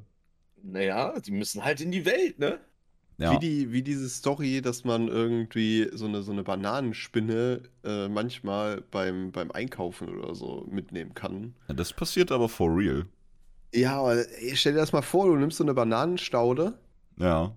[0.61, 2.59] Naja, die müssen halt in die Welt, ne?
[3.19, 8.07] Ja, Wie, die, wie diese Story, dass man irgendwie so eine, so eine Bananenspinne äh,
[8.07, 11.53] manchmal beim, beim Einkaufen oder so mitnehmen kann.
[11.67, 13.05] das passiert aber for real.
[13.73, 16.73] Ja, aber ey, stell dir das mal vor, du nimmst so eine Bananenstaude
[17.17, 17.55] Ja.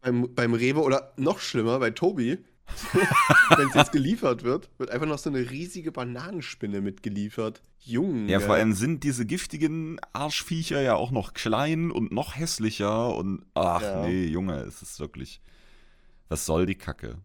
[0.00, 2.38] beim, beim Rewe oder noch schlimmer, bei Tobi,
[3.56, 7.62] wenn es jetzt geliefert wird, wird einfach noch so eine riesige Bananenspinne mitgeliefert.
[7.80, 8.30] Junge.
[8.30, 13.44] Ja, vor allem sind diese giftigen Arschviecher ja auch noch klein und noch hässlicher und
[13.54, 14.06] ach Ja.
[14.06, 15.40] nee, Junge, es ist wirklich.
[16.28, 17.18] Was soll die Kacke?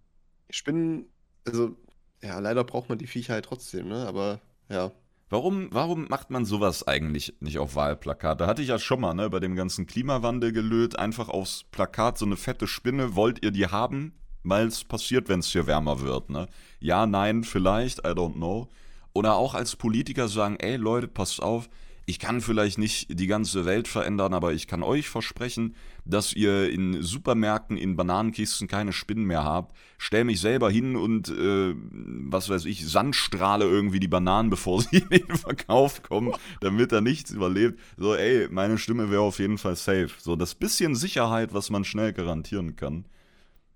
[0.51, 1.05] Spinnen,
[1.45, 1.75] also,
[2.21, 4.05] ja, leider braucht man die Viecher halt trotzdem, ne?
[4.05, 4.91] Aber ja.
[5.29, 8.47] Warum, warum macht man sowas eigentlich nicht auf Wahlplakate?
[8.47, 12.25] Hatte ich ja schon mal, ne, bei dem ganzen Klimawandel gelöt, einfach aufs Plakat so
[12.25, 14.13] eine fette Spinne, wollt ihr die haben?
[14.43, 16.47] Weil es passiert, wenn es hier wärmer wird, ne?
[16.79, 18.67] Ja, nein, vielleicht, I don't know.
[19.13, 21.69] Oder auch als Politiker sagen, ey Leute, passt auf,
[22.11, 26.69] ich kann vielleicht nicht die ganze Welt verändern, aber ich kann euch versprechen, dass ihr
[26.69, 29.75] in Supermärkten, in Bananenkisten keine Spinnen mehr habt.
[29.97, 34.97] Stell mich selber hin und, äh, was weiß ich, Sandstrahle irgendwie die Bananen, bevor sie
[34.97, 37.79] in den Verkauf kommen, damit da nichts überlebt.
[37.97, 40.09] So, ey, meine Stimme wäre auf jeden Fall safe.
[40.17, 43.05] So, das bisschen Sicherheit, was man schnell garantieren kann,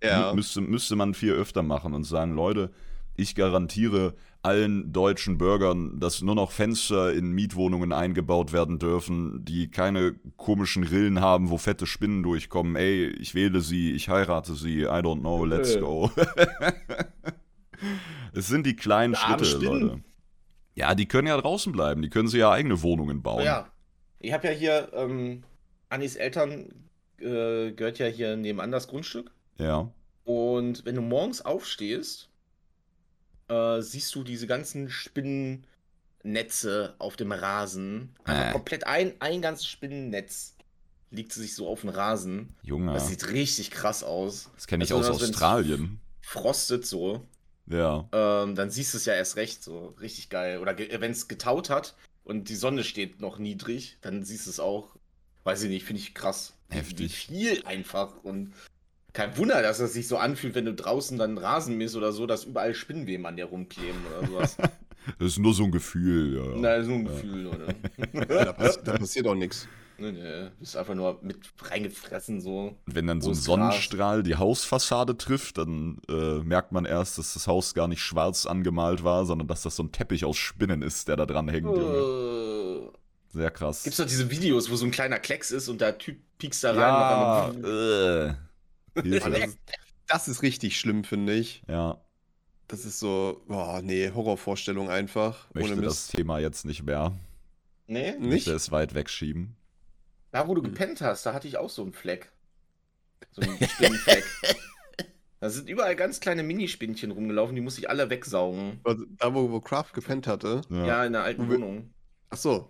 [0.06, 0.32] Ja.
[0.32, 2.72] mü- müsste, müsste man viel öfter machen und sagen, Leute,
[3.15, 9.72] ich garantiere allen deutschen Bürgern, dass nur noch Fenster in Mietwohnungen eingebaut werden dürfen, die
[9.72, 12.76] keine komischen Rillen haben, wo fette Spinnen durchkommen.
[12.76, 16.12] Ey, ich wähle sie, ich heirate sie, I don't know, let's go.
[18.34, 19.82] es sind die kleinen Die Schritte, Spinnen.
[19.82, 20.02] Leute.
[20.76, 23.44] Ja, die können ja draußen bleiben, die können sich ja eigene Wohnungen bauen.
[23.46, 23.70] Ja.
[24.20, 25.44] Ich habe ja hier, ähm,
[25.89, 26.70] Annis Eltern
[27.20, 29.32] äh, gehört ja hier nebenan das Grundstück.
[29.58, 29.91] Ja.
[30.24, 32.30] Und wenn du morgens aufstehst,
[33.48, 38.15] äh, siehst du diese ganzen Spinnennetze auf dem Rasen.
[38.26, 38.52] Äh.
[38.52, 40.56] komplett ein, ein ganzes Spinnennetz
[41.12, 42.56] liegt sich so auf dem Rasen.
[42.63, 44.50] Junge, Das sieht richtig krass aus.
[44.56, 46.00] das kenne ich Also, aus Australien.
[46.22, 47.26] Frostet so.
[47.68, 48.08] Ja.
[48.12, 49.96] Ähm, dann siehst du es ja erst recht so.
[50.02, 50.60] Richtig geil.
[50.60, 54.60] Oder wenn es getaut hat und die Sonne steht noch niedrig, dann siehst du es
[54.60, 54.89] auch.
[55.44, 56.54] Weiß ich nicht, finde ich krass.
[56.70, 57.00] Heftig.
[57.00, 58.15] Wie viel einfach.
[58.24, 58.52] Und
[59.15, 62.28] kein Wunder, dass es sich so anfühlt, wenn du draußen dann Rasen misst oder so,
[62.28, 64.58] dass überall Spinnweben an dir rumkleben oder sowas.
[65.19, 66.54] Das ist nur so ein Gefühl, ja.
[66.58, 67.12] Na, so ein Ja.
[67.12, 68.25] Gefühl, oder?
[68.45, 69.67] da, pass da passiert auch nichts.
[69.99, 72.75] nee, nee, bist einfach nur mit reingefressen so.
[72.88, 77.45] Wenn dann so ein Sonnenstrahl die Hausfassade trifft, dann äh, merkt man erst, dass das
[77.45, 81.08] Haus gar nicht schwarz angemalt war, sondern dass das so ein Teppich aus Spinnen ist,
[81.08, 81.67] der da dran hängt.
[81.78, 82.89] Äh,
[83.32, 83.84] Sehr krass.
[83.84, 86.69] Gibt's doch diese Videos, wo so ein kleiner Klecks ist und der Typ piekst da
[86.71, 86.80] rein.
[86.80, 88.34] ja, und einmal- äh.
[88.95, 89.58] Das ist,
[90.08, 91.63] das ist richtig schlimm, finde ich.
[91.67, 91.99] ja,
[92.67, 95.53] Das ist so, boah, nee, Horrorvorstellung einfach.
[95.53, 96.08] möchte das.
[96.08, 97.13] Thema jetzt nicht mehr.
[97.88, 98.12] Nee?
[98.13, 98.21] Nicht?
[98.21, 99.55] Möchte es weit wegschieben.
[100.31, 102.31] Da, wo du gepennt hast, da hatte ich auch so einen Fleck.
[103.31, 104.23] So einen Spinnenfleck.
[105.39, 108.79] da sind überall ganz kleine Minispinnchen rumgelaufen, die muss ich alle wegsaugen.
[108.84, 110.62] Also, Da, wo, wo Kraft gepennt hatte.
[110.69, 111.93] Ja, in der alten Wo Wohnung.
[112.29, 112.69] Ach so.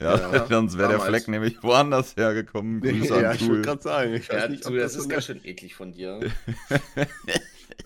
[0.00, 1.00] Ja, Ja, sonst wäre der.
[1.00, 2.80] Fleck nämlich woanders hergekommen.
[2.80, 4.14] Grüße ja, ich wollte gerade sagen.
[4.14, 6.20] Ich weiß Ja, nicht, du, das das, ist ganz schön eklig von dir.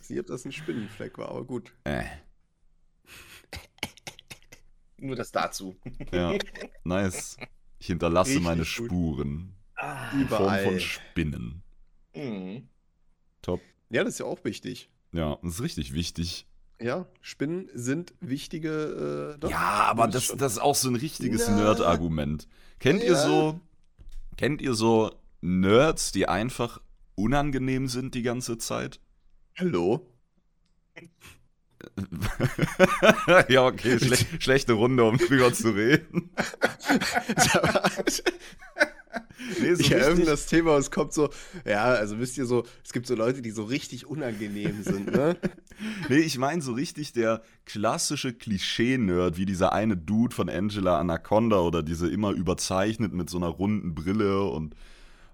[0.09, 1.73] nicht, ob das ein Spinnenfleck war, aber gut.
[1.85, 2.05] Äh,
[4.99, 5.77] Nur das dazu.
[6.13, 6.39] ja,
[6.85, 7.37] nice.
[7.79, 8.65] Ich hinterlasse Richtig meine.
[8.65, 9.55] Spuren.
[10.13, 10.65] In Form Überall.
[10.65, 11.63] von Spinnen.
[12.15, 12.69] Mhm.
[13.43, 13.61] Top.
[13.91, 14.89] Ja, das ist ja auch wichtig.
[15.13, 16.47] Ja, das ist richtig wichtig.
[16.81, 19.39] Ja, Spinnen sind wichtige.
[19.43, 19.59] Äh, Ja,
[19.89, 20.39] aber das das, schon.
[20.39, 21.49] das ist auch so ein richtiges.
[21.49, 22.49] Nerd-Argument.
[22.81, 23.27] Kennt ihr Ja.
[23.27, 23.61] so,
[24.37, 26.81] kennt ihr so Nerds, die einfach
[27.15, 29.01] unangenehm sind die ganze Zeit?
[29.57, 30.07] Hallo?
[33.49, 36.31] ja, okay, schle schlechte Runde, um drüber zu reden.
[39.61, 41.31] nee, so ich eröffne das Thema und es kommt so,
[41.65, 45.37] ja, also wisst ihr so, es gibt so Leute, die so richtig unangenehm sind, ne?
[46.09, 51.61] nee, ich meine so richtig der klassische Klischee-Nerd, wie dieser eine Dude von Angela Anaconda
[51.61, 54.75] oder diese immer überzeichnet mit so einer runden Brille und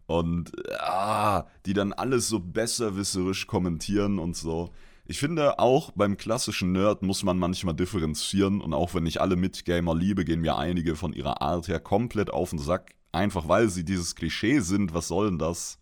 [0.07, 4.71] und ah, die dann alles so besserwisserisch kommentieren und so.
[5.07, 9.37] Ich finde, auch beim klassischen Nerd muss man manchmal differenzieren und auch wenn ich alle
[9.37, 12.95] Mitgamer liebe, gehen mir einige von ihrer Art her komplett auf den Sack.
[13.13, 15.79] Einfach weil sie dieses Klischee sind, was soll denn das?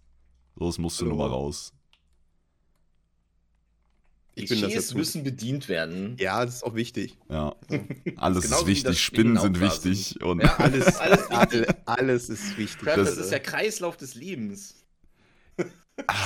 [0.59, 1.73] So, das musste nur mal raus.
[4.35, 6.17] Ich Klischees das müssen bedient werden.
[6.19, 7.19] Ja, das ist auch wichtig.
[7.29, 7.57] Ja,
[8.17, 9.03] alles ist wichtig.
[9.03, 10.23] Spinnen sind wichtig.
[10.23, 12.85] Und ja, alles, alles, alles, alles ist wichtig.
[12.85, 14.77] Crap, das, das, ist der Kreislauf des Lebens.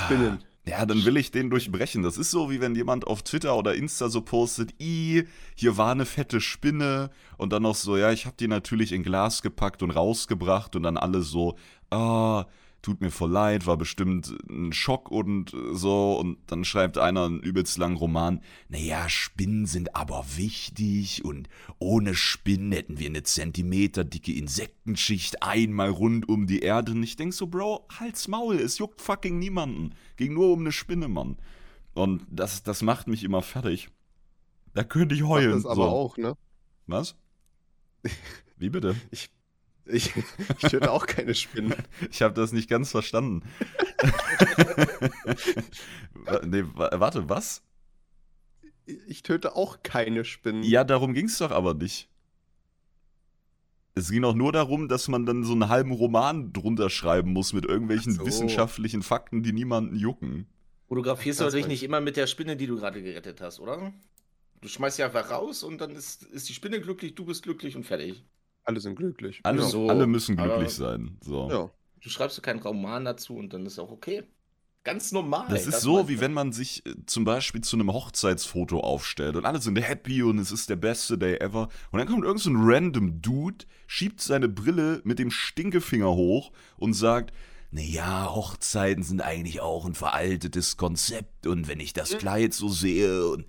[0.05, 0.43] Spinnen.
[0.65, 2.03] Ja, dann will ich den durchbrechen.
[2.03, 5.91] Das ist so, wie wenn jemand auf Twitter oder Insta so postet, i, hier war
[5.91, 9.83] eine fette Spinne und dann noch so, ja, ich habe die natürlich in Glas gepackt
[9.83, 11.57] und rausgebracht und dann alle so,
[11.91, 12.45] ah,
[12.83, 16.19] tut mir voll leid, war bestimmt ein Schock und so.
[16.19, 22.13] Und dann schreibt einer einen übelst langen Roman, naja, Spinnen sind aber wichtig und ohne
[22.13, 26.91] Spinnen hätten wir eine zentimeterdicke Insektenschicht einmal rund um die Erde.
[26.91, 29.95] Und ich denk so, Bro, halt's Maul, es juckt fucking niemanden.
[30.17, 31.37] Ging nur um eine Spinne, Mann.
[31.93, 33.89] Und das, das macht mich immer fertig.
[34.73, 35.53] Da könnte ich heulen.
[35.53, 35.89] Das aber so.
[35.89, 36.35] auch, ne?
[36.85, 37.15] Was?
[38.57, 38.95] Wie bitte?
[39.09, 39.29] Ich
[39.85, 40.13] ich,
[40.61, 41.75] ich töte auch keine Spinnen.
[42.11, 43.43] Ich habe das nicht ganz verstanden.
[46.43, 47.61] nee, warte, was?
[49.07, 50.63] Ich töte auch keine Spinnen.
[50.63, 52.09] Ja, darum ging es doch aber nicht.
[53.95, 57.53] Es ging auch nur darum, dass man dann so einen halben Roman drunter schreiben muss
[57.53, 58.25] mit irgendwelchen so.
[58.25, 60.47] wissenschaftlichen Fakten, die niemanden jucken.
[60.87, 63.93] Fotografierst du dich nicht immer mit der Spinne, die du gerade gerettet hast, oder?
[64.61, 67.75] Du schmeißt sie einfach raus und dann ist, ist die Spinne glücklich, du bist glücklich
[67.75, 68.23] und fertig.
[68.63, 69.41] Alle sind glücklich.
[69.43, 71.17] Alle, so, alle müssen glücklich sein.
[71.21, 71.49] So.
[71.49, 71.69] Ja.
[72.01, 74.23] Du schreibst keinen Roman dazu und dann ist auch okay.
[74.83, 75.47] Ganz normal.
[75.49, 79.45] Das ist so, wie wenn man sich äh, zum Beispiel zu einem Hochzeitsfoto aufstellt und
[79.45, 81.69] alle sind happy und es ist der beste Day ever.
[81.91, 86.51] Und dann kommt irgend so ein random Dude, schiebt seine Brille mit dem Stinkefinger hoch
[86.75, 87.33] und sagt,
[87.71, 92.19] naja, Hochzeiten sind eigentlich auch ein veraltetes Konzept und wenn ich das hm.
[92.19, 93.45] Kleid so sehe und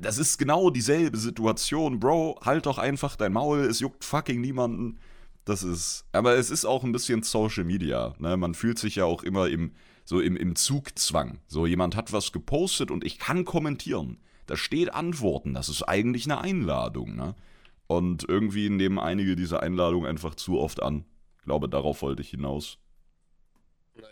[0.00, 2.00] das ist genau dieselbe Situation.
[2.00, 4.98] Bro, halt doch einfach dein Maul, es juckt fucking niemanden.
[5.44, 6.04] Das ist.
[6.12, 8.14] Aber es ist auch ein bisschen Social Media.
[8.18, 8.36] Ne?
[8.36, 9.72] Man fühlt sich ja auch immer im,
[10.04, 11.38] so im, im Zugzwang.
[11.46, 14.18] So, jemand hat was gepostet und ich kann kommentieren.
[14.46, 15.54] Da steht Antworten.
[15.54, 17.14] Das ist eigentlich eine Einladung.
[17.16, 17.34] Ne?
[17.86, 21.04] Und irgendwie nehmen einige diese Einladung einfach zu oft an.
[21.38, 22.78] Ich glaube, darauf wollte ich hinaus.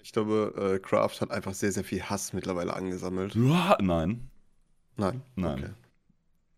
[0.03, 3.35] Ich glaube, äh, Kraft hat einfach sehr, sehr viel Hass mittlerweile angesammelt.
[3.35, 4.31] Ja, nein.
[4.96, 5.22] Nein.
[5.37, 5.59] Nein.
[5.59, 5.72] Okay.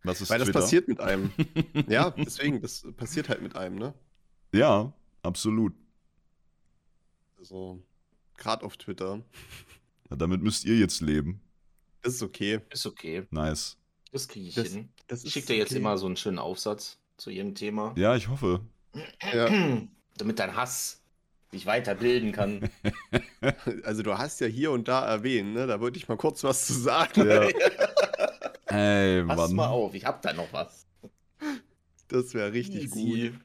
[0.02, 0.52] Was ist Weil Twitter?
[0.52, 1.32] das passiert mit einem.
[1.88, 3.94] ja, deswegen, das passiert halt mit einem, ne?
[4.52, 5.74] Ja, absolut.
[7.38, 7.82] Also,
[8.36, 9.20] gerade auf Twitter.
[10.10, 11.40] Ja, damit müsst ihr jetzt leben.
[12.02, 12.60] Das ist okay.
[12.70, 13.26] Ist okay.
[13.30, 13.76] Nice.
[14.12, 14.88] Das kriege ich das, hin.
[15.08, 17.92] Das ich schicke dir jetzt immer so einen schönen Aufsatz zu jedem Thema.
[17.96, 18.60] Ja, ich hoffe.
[19.32, 19.50] Ja.
[20.16, 21.02] Damit dein Hass
[21.50, 22.70] sich weiterbilden kann.
[23.84, 25.66] Also du hast ja hier und da erwähnt, ne?
[25.66, 27.28] Da wollte ich mal kurz was zu sagen.
[27.28, 27.48] Ja.
[28.66, 29.36] Ey, Mann.
[29.36, 30.86] Pass mal auf, ich hab da noch was.
[32.08, 33.30] Das wäre richtig Easy.
[33.30, 33.40] gut.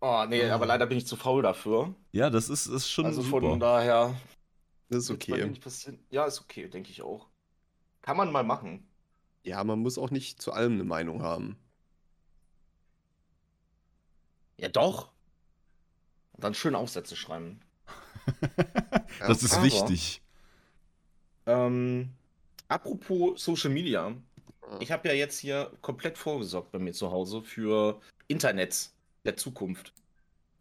[0.00, 1.94] Oh, nee, aber leider bin ich zu faul dafür.
[2.12, 3.48] Ja, das ist, ist schon also super.
[3.48, 4.14] von daher.
[4.88, 5.52] Das ist okay.
[6.10, 7.28] Ja, ist okay, denke ich auch.
[8.02, 8.86] Kann man mal machen.
[9.42, 11.58] Ja, man muss auch nicht zu allem eine Meinung haben.
[14.56, 15.10] Ja, doch.
[16.32, 17.60] Und dann schön Aufsätze schreiben.
[19.20, 20.22] das ist aber, wichtig.
[21.46, 22.10] Ähm,
[22.68, 24.14] apropos Social Media.
[24.80, 28.90] Ich habe ja jetzt hier komplett vorgesorgt bei mir zu Hause für Internet
[29.24, 29.92] der Zukunft.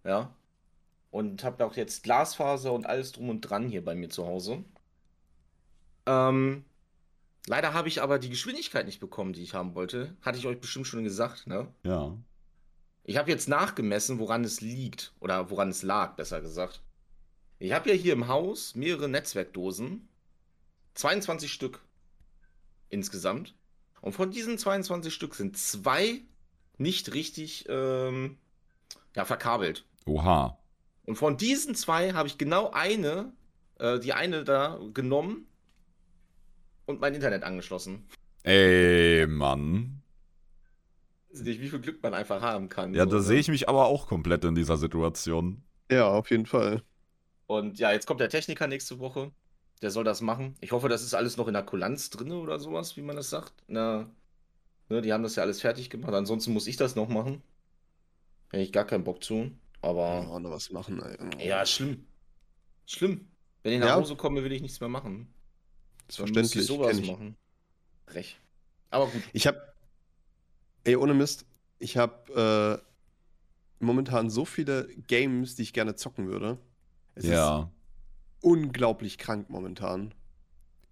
[0.04, 0.34] Ja.
[1.12, 4.64] Und habe auch jetzt Glasfaser und alles drum und dran hier bei mir zu Hause.
[6.06, 6.64] Ähm,
[7.48, 10.16] leider habe ich aber die Geschwindigkeit nicht bekommen, die ich haben wollte.
[10.22, 11.68] Hatte ich euch bestimmt schon gesagt, ne?
[11.84, 12.16] Ja.
[13.04, 15.14] Ich habe jetzt nachgemessen, woran es liegt.
[15.20, 16.82] Oder woran es lag, besser gesagt.
[17.60, 20.08] Ich habe ja hier im Haus mehrere Netzwerkdosen.
[20.96, 21.82] 22 Stück
[22.90, 23.54] insgesamt.
[24.02, 26.22] Und von diesen 22 Stück sind zwei
[26.78, 28.38] nicht richtig ähm,
[29.16, 29.86] ja, verkabelt.
[30.06, 30.58] Oha.
[31.06, 33.32] Und von diesen zwei habe ich genau eine,
[33.80, 35.48] äh, die eine da genommen
[36.86, 38.08] und mein Internet angeschlossen.
[38.44, 39.98] Ey, Mann
[41.46, 42.94] nicht, wie viel Glück man einfach haben kann.
[42.94, 43.22] Ja, so, da ne?
[43.24, 45.64] sehe ich mich aber auch komplett in dieser Situation.
[45.92, 46.84] Ja, auf jeden Fall.
[47.46, 49.32] Und ja, jetzt kommt der Techniker nächste Woche.
[49.82, 50.56] Der soll das machen.
[50.62, 53.30] Ich hoffe, das ist alles noch in der Kulanz drin oder sowas, wie man das
[53.30, 53.54] sagt.
[53.68, 54.10] Na,
[54.90, 56.14] Ne, die haben das ja alles fertig gemacht.
[56.14, 57.44] Ansonsten muss ich das noch machen.
[58.52, 59.52] Hätte ich gar keinen Bock zu.
[59.82, 61.50] Aber Oh, noch was machen, ey.
[61.50, 62.08] ja, schlimm.
[62.86, 63.28] Schlimm.
[63.64, 63.96] Wenn ich nach Ja.
[63.96, 65.28] Hause komme, will ich nichts mehr machen.
[66.08, 66.62] ist Dann verständlich.
[66.62, 67.12] ich sowas ich.
[67.12, 67.36] machen.
[68.06, 68.40] Frech.
[68.92, 69.22] Aber gut.
[69.34, 69.62] Ich habe,
[70.86, 71.46] ey, ohne Mist,
[71.80, 76.58] ich habe äh, momentan so viele Games, die ich gerne zocken würde.
[77.16, 77.70] Es ist ja.
[78.42, 80.14] Unglaublich krank momentan.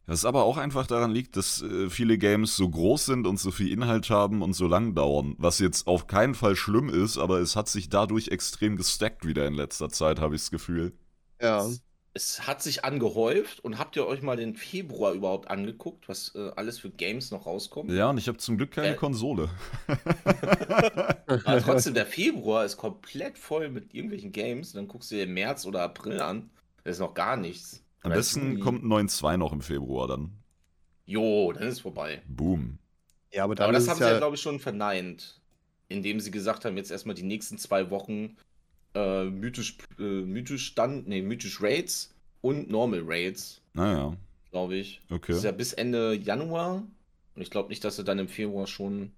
[0.07, 3.49] Was aber auch einfach daran liegt, dass äh, viele Games so groß sind und so
[3.49, 5.35] viel Inhalt haben und so lang dauern.
[5.39, 9.47] Was jetzt auf keinen Fall schlimm ist, aber es hat sich dadurch extrem gestackt wieder
[9.47, 10.93] in letzter Zeit, habe ich das Gefühl.
[11.41, 11.65] Ja.
[11.65, 11.81] Es,
[12.13, 16.51] es hat sich angehäuft und habt ihr euch mal den Februar überhaupt angeguckt, was äh,
[16.55, 17.91] alles für Games noch rauskommt?
[17.91, 18.95] Ja, und ich habe zum Glück keine Äh.
[18.95, 19.49] Konsole.
[21.45, 24.73] Aber trotzdem, der Februar ist komplett voll mit irgendwelchen Games.
[24.73, 26.51] Dann guckst du dir März oder April an.
[26.85, 27.83] Da ist noch gar nichts.
[28.03, 30.31] Am besten kommt 9.2 noch im Februar dann.
[31.07, 32.21] Jo, dann ist vorbei.
[32.27, 32.77] Boom.
[33.33, 35.41] Ja, aber Aber das haben es sie ja, ja, glaube ich, schon verneint.
[35.89, 38.37] Indem sie gesagt haben, jetzt erstmal die nächsten zwei Wochen
[38.93, 44.15] äh, mythisch, äh, mythisch dann, nee, mythisch Raids und Normal Raids, Naja,
[44.51, 45.01] glaube ich.
[45.09, 45.25] okay.
[45.29, 46.83] Das ist ja bis Ende Januar.
[47.35, 49.11] Und ich glaube nicht, dass sie dann im Februar schon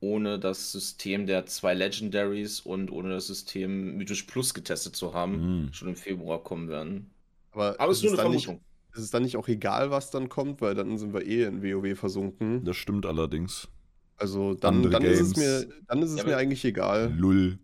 [0.00, 5.34] ohne das System der zwei Legendaries und ohne das System Mythisch Plus getestet zu haben,
[5.66, 5.72] Hm.
[5.72, 7.10] schon im Februar kommen werden.
[7.52, 8.64] aber, Aber es ist nur eine dann nicht, Vermutung.
[8.94, 11.62] ist es dann nicht auch egal, was dann kommt, weil dann sind wir eh in
[11.62, 12.64] WoW versunken.
[12.64, 13.68] Das stimmt allerdings.
[14.16, 17.12] Also dann, dann ist es mir, dann ist es Ja, mir eigentlich egal.
[17.16, 17.58] Lull.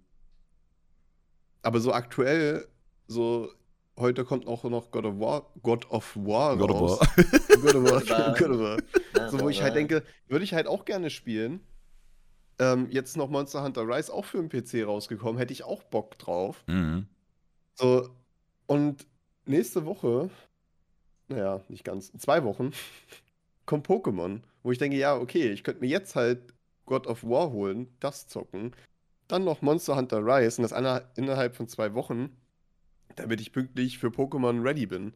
[1.62, 2.66] Aber so aktuell,
[3.06, 3.50] so
[3.98, 7.00] heute kommt auch noch God of War, God of War God of raus.
[7.00, 7.60] War.
[7.60, 7.84] God of.
[8.10, 8.34] War.
[8.38, 9.30] God of War.
[9.30, 11.60] So, wo ich halt denke, würde ich halt auch gerne spielen.
[12.58, 16.18] Ähm, jetzt noch Monster Hunter Rise auch für den PC rausgekommen, hätte ich auch Bock
[16.18, 16.64] drauf.
[16.66, 17.06] Mhm.
[17.74, 18.08] So,
[18.66, 19.06] und
[19.44, 20.30] nächste Woche,
[21.28, 22.72] naja, nicht ganz, zwei Wochen,
[23.66, 26.54] kommt Pokémon, wo ich denke, ja, okay, ich könnte mir jetzt halt
[26.86, 28.74] God of War holen, das zocken,
[29.28, 32.34] dann noch Monster Hunter Rise und das innerhalb von zwei Wochen,
[33.16, 35.12] damit ich pünktlich für Pokémon ready bin.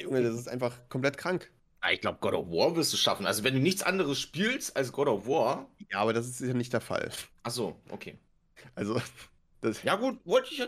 [0.00, 1.50] Junge, das ist einfach komplett krank.
[1.82, 3.26] Ah, Ich glaube, God of War wirst du schaffen.
[3.26, 5.68] Also, wenn du nichts anderes spielst als God of War.
[5.90, 7.10] Ja, aber das ist ja nicht der Fall.
[7.42, 8.18] Achso, okay.
[8.76, 9.02] Also,
[9.60, 10.66] das, Ja, gut, wollte ich ja.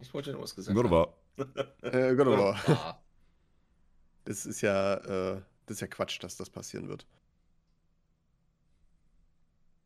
[0.00, 0.76] Ich wollte ja noch was gesagt.
[0.76, 1.14] God of War.
[1.82, 3.02] äh, God of War.
[4.24, 7.06] Das ist ja, äh, das ist ja Quatsch, dass das passieren wird.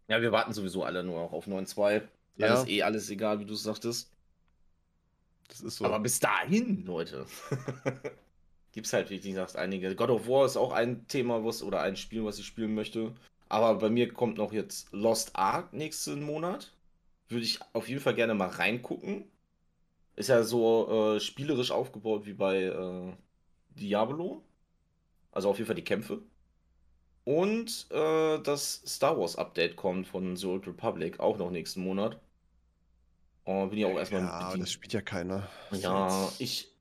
[0.08, 2.02] Ja, wir warten sowieso alle nur noch auf 9.2.
[2.36, 2.46] Ja.
[2.46, 2.62] Ja.
[2.62, 4.10] ist eh alles egal, wie du es sagtest.
[5.48, 5.84] Das ist so.
[5.84, 7.26] Aber bis dahin, Leute.
[8.72, 9.94] Gibt's halt, wie gesagt, einige.
[9.94, 13.14] God of War ist auch ein Thema, was oder ein Spiel, was ich spielen möchte.
[13.48, 16.72] Aber bei mir kommt noch jetzt Lost Ark nächsten Monat.
[17.28, 19.24] Würde ich auf jeden Fall gerne mal reingucken.
[20.16, 23.12] Ist ja so äh, spielerisch aufgebaut wie bei äh,
[23.70, 24.42] Diablo.
[25.32, 26.22] Also auf jeden Fall die Kämpfe.
[27.24, 32.18] Und äh, das Star Wars Update kommt von The Old Republic auch noch nächsten Monat.
[33.44, 35.48] Oh, bin ich auch erstmal ja, das spielt ja keiner.
[35.72, 36.71] Ja, ich.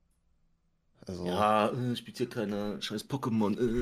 [1.07, 3.57] Also, Ja, äh, spielt hier keiner scheiß Pokémon.
[3.57, 3.81] Äh,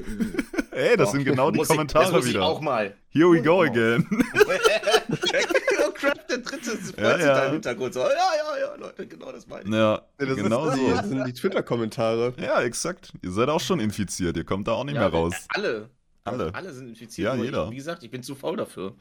[0.78, 0.90] äh.
[0.92, 2.44] Ey, das Oh, sind genau die muss ich- Kommentare das muss ich wieder.
[2.46, 2.96] auch mal.
[3.10, 3.64] Here we go Oh.
[3.64, 4.08] again.
[4.12, 7.34] oh crap, der dritte freut Ja, sich ja.
[7.36, 7.94] da im Hintergrund.
[7.94, 9.74] So, ja, ja, ja, Leute, genau das meine ich.
[9.76, 10.90] Ja, das, genau ist, so.
[10.92, 12.34] das sind die Twitter-Kommentare.
[12.42, 13.12] Ja, exakt.
[13.22, 14.38] Ihr seid auch schon infiziert.
[14.38, 15.34] Ihr kommt da auch nicht Ja, mehr raus.
[15.50, 15.90] Alle.
[16.24, 16.54] Alle.
[16.56, 17.36] Alle sind infiziert.
[17.36, 17.66] Ja, jeder.
[17.66, 18.94] Ich, wie gesagt, ich bin zu faul dafür.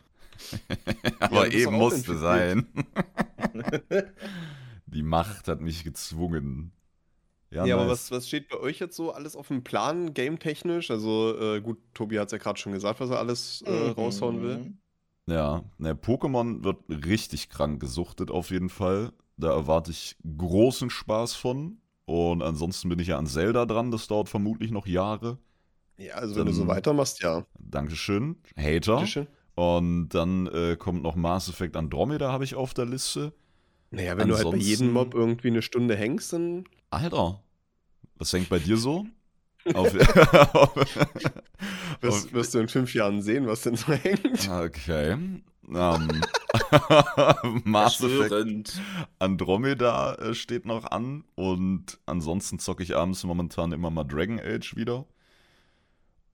[1.20, 2.66] Aber eben auch musste sein.
[4.86, 6.72] Die Macht hat mich gezwungen.
[7.50, 7.92] Ja, Ja, aber nice.
[7.92, 10.90] was, was steht bei euch jetzt so alles auf dem Plan, game-technisch?
[10.90, 13.90] Also, äh, gut, Tobi hat es ja gerade schon gesagt, was er alles äh, Mhm.
[13.92, 14.72] raushauen will.
[15.26, 19.12] Ja, ne, Pokémon wird richtig krank gesuchtet auf jeden Fall.
[19.36, 21.78] Da erwarte ich großen Spaß von.
[22.06, 23.90] Und ansonsten bin ich ja an Zelda dran.
[23.90, 25.38] Das dauert vermutlich noch Jahre.
[25.98, 27.44] Ja, also wenn du so Dann- weitermachst, ja.
[27.58, 28.36] Dankeschön.
[28.56, 28.96] Hater.
[28.96, 29.26] Bitteschön.
[29.54, 33.32] Und dann äh, kommt noch Mass Effect Andromeda, habe ich auf der Liste.
[33.90, 37.42] Naja, wenn du halt bei jedem Ansonsten- Mob irgendwie eine Stunde hängst, dann Alter,
[38.16, 39.06] was hängt bei dir so?
[39.74, 39.92] auf,
[42.00, 44.48] wirst, wirst du in fünf Jahren sehen, was denn so hängt.
[44.48, 45.18] Okay.
[45.70, 46.22] Ähm,
[47.64, 48.80] Mass Effect.
[49.18, 54.76] Andromeda äh, steht noch an und ansonsten zocke ich abends momentan immer mal Dragon Age
[54.76, 55.04] wieder.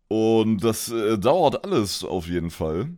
[0.07, 2.90] Und das äh, dauert alles auf jeden Fall.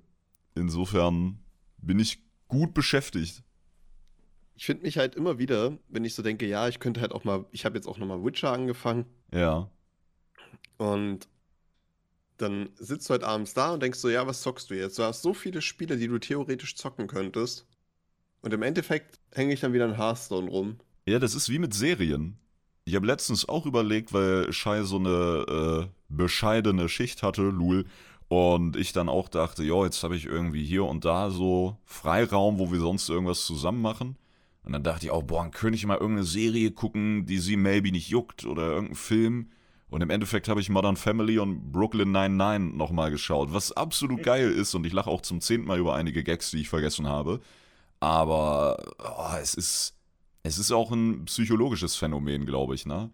[0.55, 1.39] Insofern
[1.79, 3.43] bin ich gut beschäftigt.
[4.57, 7.25] Ich finde mich halt immer wieder, wenn ich so denke, ja, ich könnte halt auch
[7.25, 9.69] mal, ich habe jetzt auch nochmal Witcher angefangen Ja.
[10.79, 11.29] und
[12.39, 14.99] dann sitzt du halt abends da und denkst so, ja, was zockst du jetzt?
[14.99, 17.67] Du hast so viele Spiele, die du theoretisch zocken könntest.
[18.43, 20.77] Und im Endeffekt hänge ich dann wieder in Hearthstone rum.
[21.07, 22.37] Ja, das ist wie mit Serien.
[22.85, 27.87] Ich habe letztens auch überlegt, weil Shai so eine äh, bescheidene Schicht hatte, Lul,
[28.29, 32.59] Und ich dann auch dachte, jo, jetzt habe ich irgendwie hier und da so Freiraum,
[32.59, 34.17] wo wir sonst irgendwas zusammen machen.
[34.67, 37.57] Und dann dachte ich auch, boah, dann könnte ich mal irgendeine Serie gucken, die sie
[37.57, 39.51] maybe nicht juckt oder irgendeinen Film.
[39.89, 44.51] Und im Endeffekt habe ich Modern Family und Brooklyn 99 nochmal geschaut, was absolut geil
[44.51, 44.75] ist.
[44.75, 47.41] Und ich lache auch zum zehnten Mal über einige Gags, die ich vergessen habe.
[48.01, 49.95] Aber oh, es ist,
[50.43, 53.11] es ist auch ein psychologisches Phänomen, glaube ich, ne?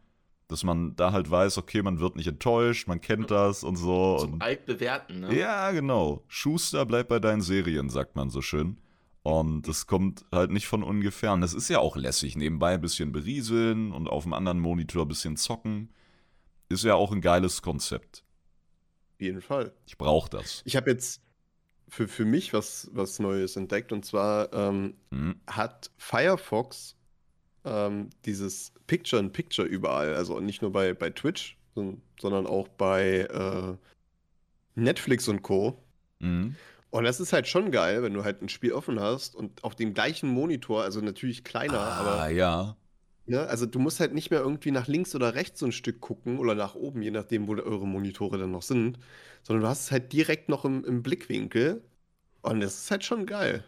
[0.48, 4.16] Dass man da halt weiß, okay, man wird nicht enttäuscht, man kennt das und so.
[4.18, 5.38] Zum Und alt bewerten, ne?
[5.38, 6.24] ja, genau.
[6.28, 8.78] Schuster, bleib bei deinen Serien, sagt man so schön.
[9.22, 11.32] Und das kommt halt nicht von ungefähr.
[11.32, 12.36] Und das ist ja auch lässig.
[12.36, 15.90] Nebenbei ein bisschen berieseln und auf dem anderen Monitor ein bisschen zocken.
[16.68, 18.24] Ist ja auch ein geiles Konzept.
[19.14, 19.72] Auf jeden Fall.
[19.86, 20.62] Ich brauche das.
[20.64, 21.22] Ich habe jetzt
[21.88, 25.36] für, für mich was, was Neues entdeckt und zwar ähm, Hm.
[25.46, 26.96] hat Firefox
[27.64, 33.76] ähm, dieses Picture-in-Picture überall, also nicht nur bei, bei Twitch, son- sondern auch bei äh,
[34.74, 35.78] Netflix und Co.
[36.18, 36.56] Mhm.
[36.92, 39.74] Und das ist halt schon geil, wenn du halt ein Spiel offen hast und auf
[39.74, 42.76] dem gleichen Monitor, also natürlich kleiner, Ah, aber ja.
[43.26, 46.00] ne, also du musst halt nicht mehr irgendwie nach links oder rechts so ein Stück
[46.00, 48.98] gucken oder nach oben, je nachdem, wo eure Monitore dann noch sind,
[49.42, 51.82] sondern du hast es halt direkt noch im, im Blickwinkel
[52.42, 53.64] und das ist halt schon geil.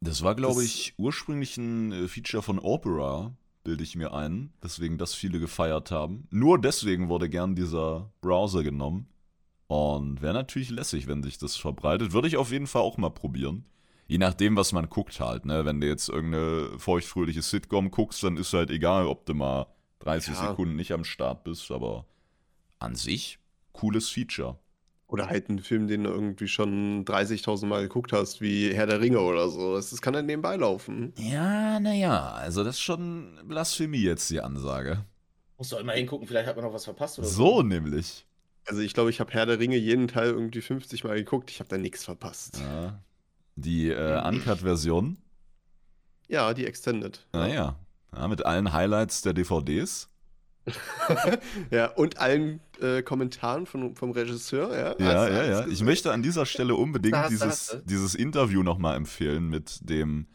[0.00, 4.52] Das war, glaube ich, ursprünglich ein äh, Feature von Opera, bilde ich mir ein.
[4.62, 6.26] Deswegen das viele gefeiert haben.
[6.30, 9.08] Nur deswegen wurde gern dieser Browser genommen.
[9.72, 12.12] Und wäre natürlich lässig, wenn sich das verbreitet.
[12.12, 13.64] Würde ich auf jeden Fall auch mal probieren.
[14.06, 15.64] Je nachdem, was man guckt halt, ne?
[15.64, 19.66] Wenn du jetzt irgendeine feuchtfröhliche Sitcom guckst, dann ist halt egal, ob du mal
[20.00, 20.48] 30 Ja.
[20.48, 22.04] Sekunden nicht am Start bist, aber
[22.80, 23.38] an sich
[23.72, 24.58] cooles Feature.
[25.06, 29.00] Oder halt einen Film, den du irgendwie schon 30.000 Mal geguckt hast, wie Herr der
[29.00, 29.74] Ringe oder so.
[29.76, 31.14] Das, das kann dann nebenbei laufen.
[31.16, 35.06] Ja, naja, also das ist schon Blasphemie jetzt die Ansage.
[35.56, 38.26] Musst du auch immer hingucken, vielleicht hat man noch was verpasst oder So nämlich.
[38.66, 41.50] Also ich glaube, ich habe Herr der Ringe jeden Teil irgendwie 50 Mal geguckt.
[41.50, 42.58] Ich habe da nichts verpasst.
[42.60, 43.02] Ja.
[43.56, 45.18] Die äh, Uncut-Version,
[46.28, 47.26] Ja, die Extended.
[47.32, 47.76] naja,
[48.16, 50.08] ja, mit allen Highlights der DVDs.
[51.70, 54.70] Ja, und allen äh, Kommentaren von, vom Regisseur.
[54.76, 55.66] Ja, Ja, ja, ja.
[55.66, 57.78] Ich möchte an dieser Stelle unbedingt dieses, du.
[57.84, 60.28] dieses Interview nochmal empfehlen mit dem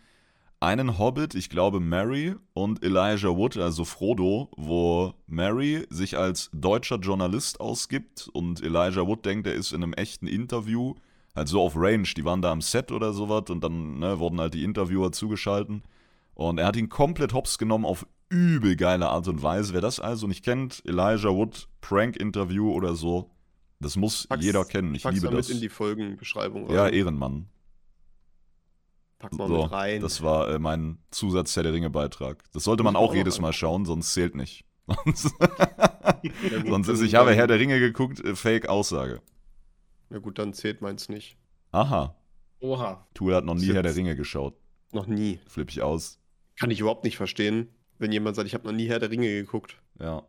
[0.60, 6.98] einen Hobbit, ich glaube Mary und Elijah Wood, also Frodo, wo Mary sich als deutscher
[6.98, 10.96] Journalist ausgibt und Elijah Wood denkt, er ist in einem echten Interview,
[11.36, 14.40] halt so auf Range, die waren da am Set oder sowas und dann ne, wurden
[14.40, 15.84] halt die Interviewer zugeschalten
[16.34, 19.74] und er hat ihn komplett hops genommen auf übel geile Art und Weise.
[19.74, 23.30] Wer das also nicht kennt, Elijah Wood, Prank-Interview oder so,
[23.80, 24.96] das muss Pack's- jeder kennen.
[24.96, 25.50] Ich liebe das.
[25.50, 26.70] in die Folgenbeschreibung.
[26.72, 26.94] Ja, rein.
[26.94, 27.48] Ehrenmann.
[29.20, 30.02] Pack mal So, mit rein.
[30.02, 32.44] das war äh, mein Zusatz Herr der Ringe Beitrag.
[32.54, 34.66] Das sollte man auch auch jedes Mal schauen, sonst zählt nicht.
[36.68, 39.22] Sonst, ist, ich habe Herr der Ringe geguckt, äh, Fake-Aussage.
[40.10, 41.38] Na gut, dann zählt meins nicht.
[41.72, 42.16] Aha,
[42.60, 43.06] Oha.
[43.14, 43.72] Tour hat noch nie.
[43.74, 44.56] Herr der Ringe geschaut.
[44.94, 45.40] Noch nie.
[45.48, 46.20] Flipp ich aus.
[46.60, 49.28] Kann ich überhaupt nicht verstehen, wenn jemand sagt, ich habe noch nie Herr der Ringe
[49.28, 49.76] geguckt.
[50.00, 50.24] Ja.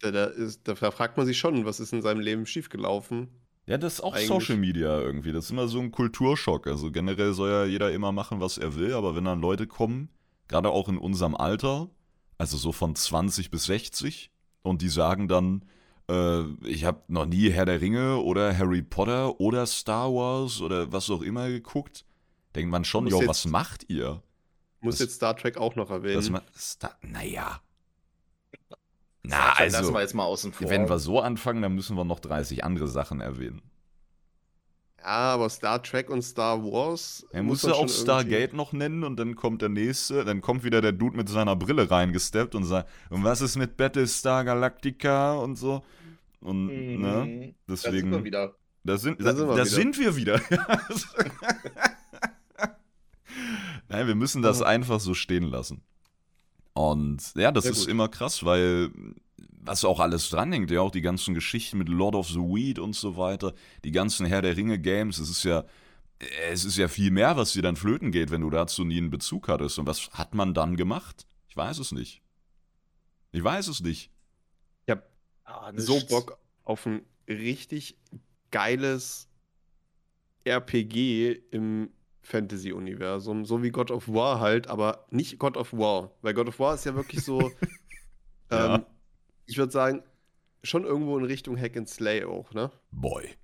[0.00, 3.28] Da, da, ist, da fragt man sich schon, was ist in seinem Leben schiefgelaufen.
[3.68, 5.30] Ja, das ist auch Eigentlich- Social Media irgendwie.
[5.32, 6.66] Das ist immer so ein Kulturschock.
[6.66, 10.08] Also generell soll ja jeder immer machen, was er will, aber wenn dann Leute kommen,
[10.48, 11.90] gerade auch in unserem Alter,
[12.38, 14.30] also so von 20 bis 60,
[14.62, 15.64] und die sagen dann,
[16.10, 20.90] äh, ich habe noch nie Herr der Ringe oder Harry Potter oder Star Wars oder
[20.90, 22.06] was auch immer geguckt,
[22.54, 24.22] denkt man schon, jo, was macht ihr?
[24.80, 26.40] Muss Das- jetzt Star Trek auch noch erwähnen.
[26.54, 27.60] Das Star naja.
[29.22, 30.70] Na, Trek lassen also, wir jetzt mal außen vor.
[30.70, 33.62] wenn wir so anfangen, dann müssen wir noch 30 andere Sachen erwähnen.
[35.00, 35.04] ja,
[35.34, 37.26] aber Star Trek und Star Wars.
[37.32, 40.64] Er muss musste man auch Stargate noch nennen und dann kommt der nächste, dann kommt
[40.64, 45.34] wieder der Dude mit seiner Brille reingesteppt und sagt, und was ist mit Battlestar Galactica
[45.34, 45.82] und so.
[46.40, 47.00] Und, Mhm.
[47.02, 48.54] ne, Da sind wir deswegen, wieder.
[48.84, 49.66] da sind, Da da, sind wir da wieder.
[49.66, 50.40] sind wir wieder.
[53.88, 54.64] Nein, wir müssen das Oh.
[54.64, 55.82] einfach so stehen lassen.
[56.78, 57.88] Und ja, das Sehr ist gut.
[57.88, 58.90] immer krass, weil
[59.36, 62.94] was auch alles dranhängt, ja auch die ganzen Geschichten mit Lord of the Weed und
[62.94, 63.52] so weiter,
[63.84, 65.64] die ganzen Herr der Ringe Games, es ist ja
[66.50, 69.10] es ist ja viel mehr, was dir dann flöten geht, wenn du dazu nie einen
[69.10, 69.78] Bezug hattest.
[69.78, 71.26] Und was hat man dann gemacht?
[71.48, 72.22] Ich weiß es nicht.
[73.32, 74.10] Ich weiß es nicht.
[74.86, 75.02] Ich habe
[75.44, 76.10] Ah, so nichts.
[76.10, 77.96] Bock auf ein richtig
[78.50, 79.28] geiles
[80.44, 81.90] RPG im
[82.28, 83.44] Fantasy-Universum.
[83.44, 86.12] So wie God of War halt, aber nicht God of War.
[86.22, 87.50] Weil God of War ist ja wirklich so.
[88.50, 88.76] Ja.
[88.76, 88.86] ähm,
[89.44, 90.02] ich würde sagen,
[90.62, 92.70] schon irgendwo in Richtung Hack and Slay auch, ne?
[92.90, 93.36] Boy.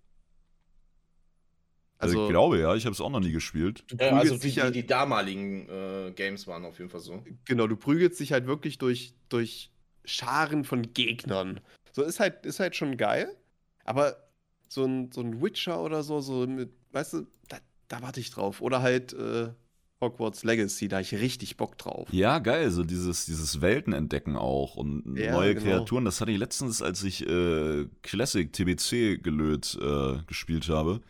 [1.99, 3.85] Also, Also, ich glaube ja, ich habe es auch noch nie gespielt.
[3.89, 7.22] du Ja, also die, halt, die, die damaligen äh, Games waren auf jeden Fall so.
[7.45, 9.70] genau, du prügelst dich halt wirklich durch, durch
[10.07, 11.61] Scharen von Gegnern.
[11.93, 13.37] So ist halt, ist halt schon geil,
[13.85, 14.16] aber
[14.70, 17.59] so ein, so ein Witcher oder so, so mit, weißt du, da,
[17.89, 18.61] da warte ich drauf.
[18.61, 19.49] Oder halt äh,
[20.01, 22.09] Hogwarts Legacy, da ich richtig Bock drauf.
[22.12, 25.66] Ja, geil, so dieses, dieses Weltenentdecken auch und Ja, neue genau.
[25.66, 26.05] Kreaturen.
[26.05, 31.01] Das hatte ich letztens, als ich äh, Classic TBC gelöt äh, gespielt habe.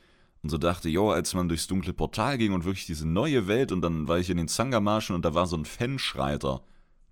[0.43, 3.72] Und so dachte, jo, als man durchs dunkle Portal ging und wirklich diese neue Welt
[3.72, 6.62] und dann war ich in den Zangermarschen und da war so ein Fenschreiter.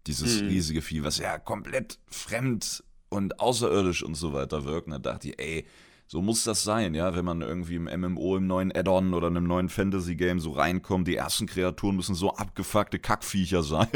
[0.07, 0.49] Dieses Mhm.
[0.49, 4.87] riesige Vieh, was ja komplett fremd und außerirdisch und so weiter wirkt.
[4.89, 5.65] Und da dachte ich, ey,
[6.07, 9.45] so muss das sein, ja, wenn man irgendwie im MMO, im neuen Add-on oder einem
[9.45, 11.09] neuen Fantasy-Game so reinkommt.
[11.09, 13.89] Die ersten Kreaturen müssen so abgefuckte Kackviecher sein.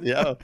[0.00, 0.36] Ja,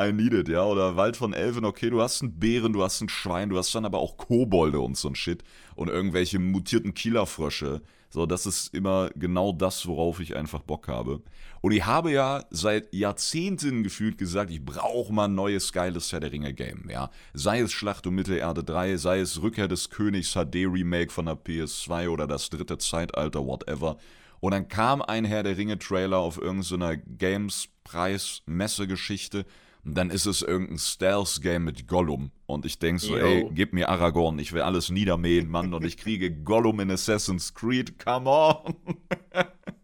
[0.00, 0.64] I need it, ja.
[0.64, 3.74] Oder Wald von Elfen, okay, du hast einen Bären, du hast ein Schwein, du hast
[3.74, 5.42] dann aber auch Kobolde und so ein Shit.
[5.74, 7.82] Und irgendwelche mutierten Kielerfrösche.
[8.12, 11.22] So, das ist immer genau das, worauf ich einfach Bock habe.
[11.62, 16.20] Und ich habe ja seit Jahrzehnten gefühlt gesagt, ich brauche mal ein neues geiles Herr
[16.20, 17.10] der Ringe Game, ja.
[17.32, 21.36] Sei es Schlacht um Mittelerde 3, sei es Rückkehr des Königs HD Remake von der
[21.36, 23.96] PS2 oder das dritte Zeitalter, whatever.
[24.40, 29.46] Und dann kam ein Herr der Ringe Trailer auf irgendeiner Games Preis Messegeschichte
[29.84, 33.24] und dann ist es irgendein Stealth Game mit Gollum und ich denk so, Yo.
[33.24, 37.52] ey, gib mir Aragorn, ich will alles niedermähen, Mann und ich kriege Gollum in Assassin's
[37.52, 37.98] Creed.
[37.98, 38.76] Come on.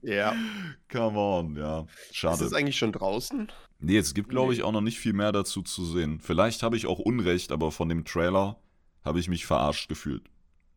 [0.03, 0.35] ja.
[0.93, 1.87] Come on, ja.
[2.11, 2.45] Ist Schade.
[2.45, 3.49] es eigentlich schon draußen?
[3.81, 6.21] Nee, es gibt, glaube ich, auch noch nicht viel mehr dazu zu sehen.
[6.21, 8.57] Vielleicht habe ich auch Unrecht, aber von dem Trailer
[9.05, 10.25] habe ich mich verarscht gefühlt.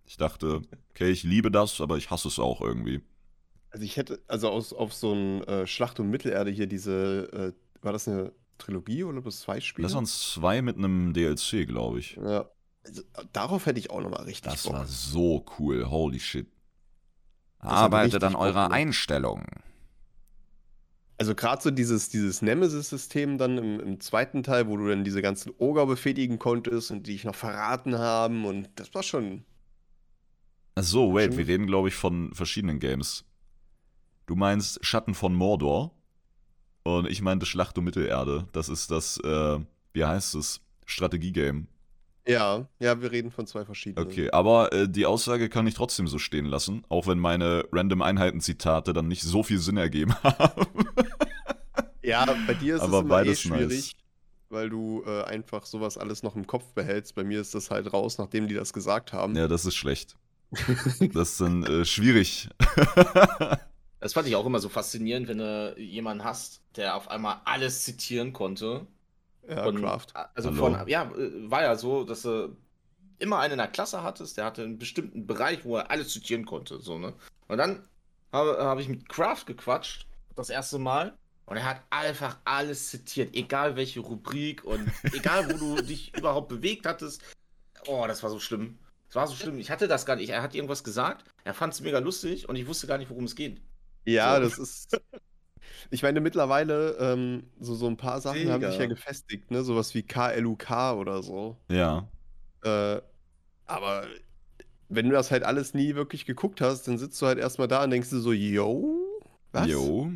[0.06, 0.62] Ich dachte,
[0.92, 3.02] okay, ich liebe das, aber ich hasse es auch irgendwie.
[3.70, 7.84] Also ich hätte, also aus, auf so ein äh, Schlacht um Mittelerde hier diese, äh,
[7.84, 9.86] war das eine Trilogie oder bloß zwei Spiele?
[9.88, 12.16] Das waren zwei mit einem DLC, glaube ich.
[12.16, 12.50] ja.
[12.84, 14.74] Also, darauf hätte ich auch nochmal richtig Das Bock.
[14.74, 16.48] war so cool, holy shit.
[17.60, 18.72] hat Arbeitet an Bock eurer gemacht.
[18.72, 19.46] Einstellung.
[21.20, 25.22] Also gerade so dieses, dieses Nemesis-System dann im, im zweiten Teil, wo du dann diese
[25.22, 29.46] ganzen Oger befehligen konntest und die dich noch verraten haben und das war schon.
[30.74, 33.26] Ach so, wait, Schon wir reden, glaube ich, von verschiedenen Games.
[34.26, 35.94] Du meinst Schatten von Mordor
[36.84, 38.48] und ich meinte Schlacht um Mittelerde.
[38.52, 39.60] Das ist das, äh,
[39.94, 40.62] wie heißt es?
[40.86, 41.68] Strategiegame.
[42.28, 44.08] Ja, ja, wir reden von zwei verschiedenen.
[44.08, 48.02] Okay, aber äh, die Aussage kann ich trotzdem so stehen lassen, auch wenn meine random
[48.04, 50.68] Einheiten-Zitate dann nicht so viel Sinn ergeben haben.
[52.04, 53.92] Ja, bei dir ist Aber es immer eh schwierig, nice.
[54.50, 57.16] weil du äh, einfach sowas alles noch im Kopf behältst.
[57.16, 59.36] Bei mir ist das halt raus, nachdem die das gesagt haben.
[59.36, 60.16] ja, das ist schlecht.
[61.14, 62.50] Das ist dann äh, schwierig.
[64.02, 67.84] Das fand ich auch immer so faszinierend, wenn du jemanden hast, der auf einmal alles
[67.84, 68.88] zitieren konnte.
[69.48, 70.08] Ja, Von- Craft.
[70.34, 70.58] Also Hallo.
[70.60, 72.56] von, ja, äh, war ja so, dass du
[73.20, 76.46] immer einen in der Klasse hattest, der hatte einen bestimmten Bereich, wo er alles zitieren
[76.46, 76.80] konnte.
[76.80, 77.14] So, ne?
[77.48, 77.88] Und dann
[78.34, 81.14] habe hab ich mit Kraft gequatscht, das erste Mal.
[81.46, 86.50] Und er hat einfach alles zitiert, egal welche Rubrik und egal, wo du dich überhaupt
[86.50, 87.22] bewegt hattest.
[87.86, 88.80] Oh, das war so schlimm.
[89.08, 89.60] Das war so schlimm.
[89.60, 90.30] Ich hatte das gar nicht.
[90.30, 93.26] Er hat irgendwas gesagt, er fand es mega lustig und ich wusste gar nicht, worum
[93.26, 93.60] es geht.
[94.06, 94.42] Ja, So.
[94.44, 95.02] das ist.
[95.90, 98.94] Ich meine, mittlerweile, ähm, so, so ein paar Sachen haben sich ja Mega.
[98.94, 99.64] gefestigt, ne?
[99.64, 101.58] Sowas wie KLUK oder so.
[101.70, 102.08] ja.
[102.64, 103.02] Äh,
[103.66, 104.06] aber
[104.90, 107.84] wenn du das halt alles nie wirklich geguckt hast, dann sitzt du halt erstmal da
[107.84, 109.00] und denkst du so, yo,
[109.52, 109.68] was?
[109.68, 110.12] Jo.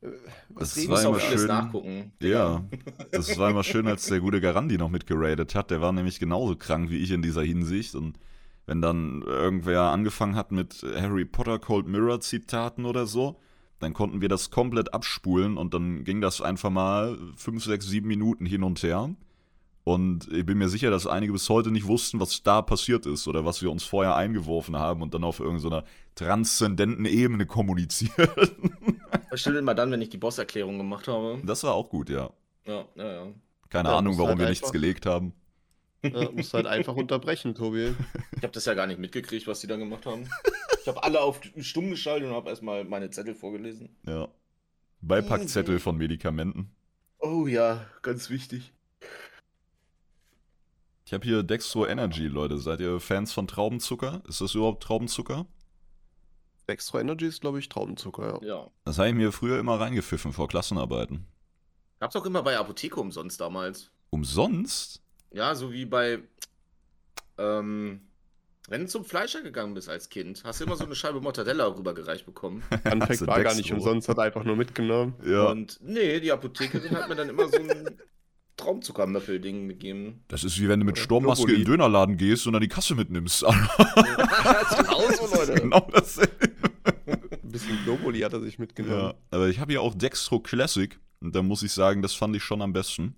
[0.00, 0.08] Äh,
[0.48, 1.46] Das Was reden war immer schön.
[1.46, 2.12] nachgucken.
[2.20, 2.64] Ja,
[3.12, 5.70] das war immer schön, als der gute Garandi noch mitgeradet hat.
[5.70, 7.94] Der war nämlich genauso krank wie ich in dieser Hinsicht.
[7.94, 8.18] Und
[8.66, 13.40] wenn dann irgendwer angefangen hat mit Harry Potter Cold Mirror Zitaten oder so,
[13.80, 18.06] dann konnten wir das komplett abspulen und dann ging das einfach mal 5, 6, 7
[18.06, 19.14] Minuten hin und her.
[19.84, 23.28] Und ich bin mir sicher, dass einige bis heute nicht wussten, was da passiert ist
[23.28, 25.84] oder was wir uns vorher eingeworfen haben und dann auf irgendeiner
[26.14, 28.30] transzendenten Ebene kommunizieren.
[29.30, 31.40] Bestimmt immer dann, wenn ich die Bosserklärung gemacht habe.
[31.44, 32.30] Das war auch gut, ja.
[32.66, 33.26] Ja, ja, ja.
[33.68, 35.34] Keine Ja, Ahnung, warum halt wir nichts gelegt haben.
[36.12, 37.94] Ja, musst halt einfach unterbrechen, Tobi.
[38.36, 40.28] Ich habe das ja gar nicht mitgekriegt, was die da gemacht haben.
[40.80, 43.96] Ich habe alle auf stumm geschaltet und habe erstmal meine Zettel vorgelesen.
[44.06, 44.28] Ja.
[45.00, 46.70] Beipackzettel von Medikamenten.
[47.18, 48.72] Oh ja, ganz wichtig.
[51.06, 52.58] Ich habe hier Dextro Energy, Leute.
[52.58, 54.22] Seid ihr Fans von Traubenzucker?
[54.26, 55.46] Ist das überhaupt Traubenzucker?
[56.66, 58.46] Extra Energy ist, glaube ich, Traubenzucker, ja.
[58.46, 58.70] Ja.
[58.84, 61.26] Das habe ich mir früher immer reingepfiffen vor Klassenarbeiten.
[62.00, 63.90] Gab's auch immer bei Apotheke umsonst damals.
[64.10, 65.03] Umsonst?
[65.34, 66.20] Ja, so wie bei.
[67.38, 68.00] Ähm,
[68.68, 71.66] wenn du zum Fleischer gegangen bist als Kind, hast du immer so eine Scheibe Mortadella
[71.66, 72.62] rübergereicht bekommen.
[72.84, 75.14] Also war gar nicht umsonst, hat einfach nur mitgenommen.
[75.26, 75.50] Ja.
[75.50, 77.98] Und nee, die Apothekerin hat mir dann immer so ein
[78.56, 80.22] Traumzuckermöppel-Ding gegeben.
[80.28, 82.94] Das ist wie wenn du mit Sturmmaske in den Dönerladen gehst und dann die Kasse
[82.94, 83.42] mitnimmst.
[83.96, 85.54] das ist genauso, Leute.
[85.60, 86.32] genau dasselbe.
[87.06, 88.96] Ein bisschen Globuli hat er sich mitgenommen.
[89.08, 90.98] Ja, aber ich habe hier auch Dextro Classic.
[91.20, 93.16] Und da muss ich sagen, das fand ich schon am besten.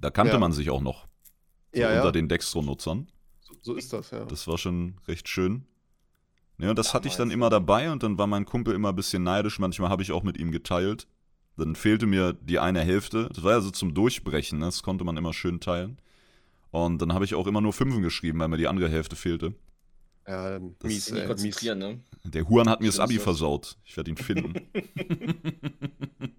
[0.00, 0.38] Da kannte Ja.
[0.38, 1.06] man sich auch noch.
[1.72, 1.96] So Ja, ja.
[2.00, 3.08] unter den Dextro-Nutzern.
[3.40, 4.24] So, So ist das, ja.
[4.24, 5.64] Das war schon recht schön.
[6.58, 7.50] Ja, und das hatte ich dann immer ja.
[7.50, 9.58] dabei und dann war mein Kumpel immer ein bisschen neidisch.
[9.58, 11.06] Manchmal habe ich auch mit ihm geteilt.
[11.56, 13.28] Dann fehlte mir die eine Hälfte.
[13.32, 14.66] Das war ja so zum Durchbrechen, ne?
[14.66, 15.98] das konnte man immer schön teilen.
[16.70, 19.54] Und dann habe ich auch immer nur Fünfen geschrieben, weil mir die andere Hälfte fehlte.
[20.26, 21.26] Ja, Das mies, ey, mies.
[21.26, 22.00] konzentrieren, ne?
[22.24, 23.24] Der Huan hat mir das Abi das.
[23.24, 23.76] versaut.
[23.84, 24.52] Ich werde ihn finden.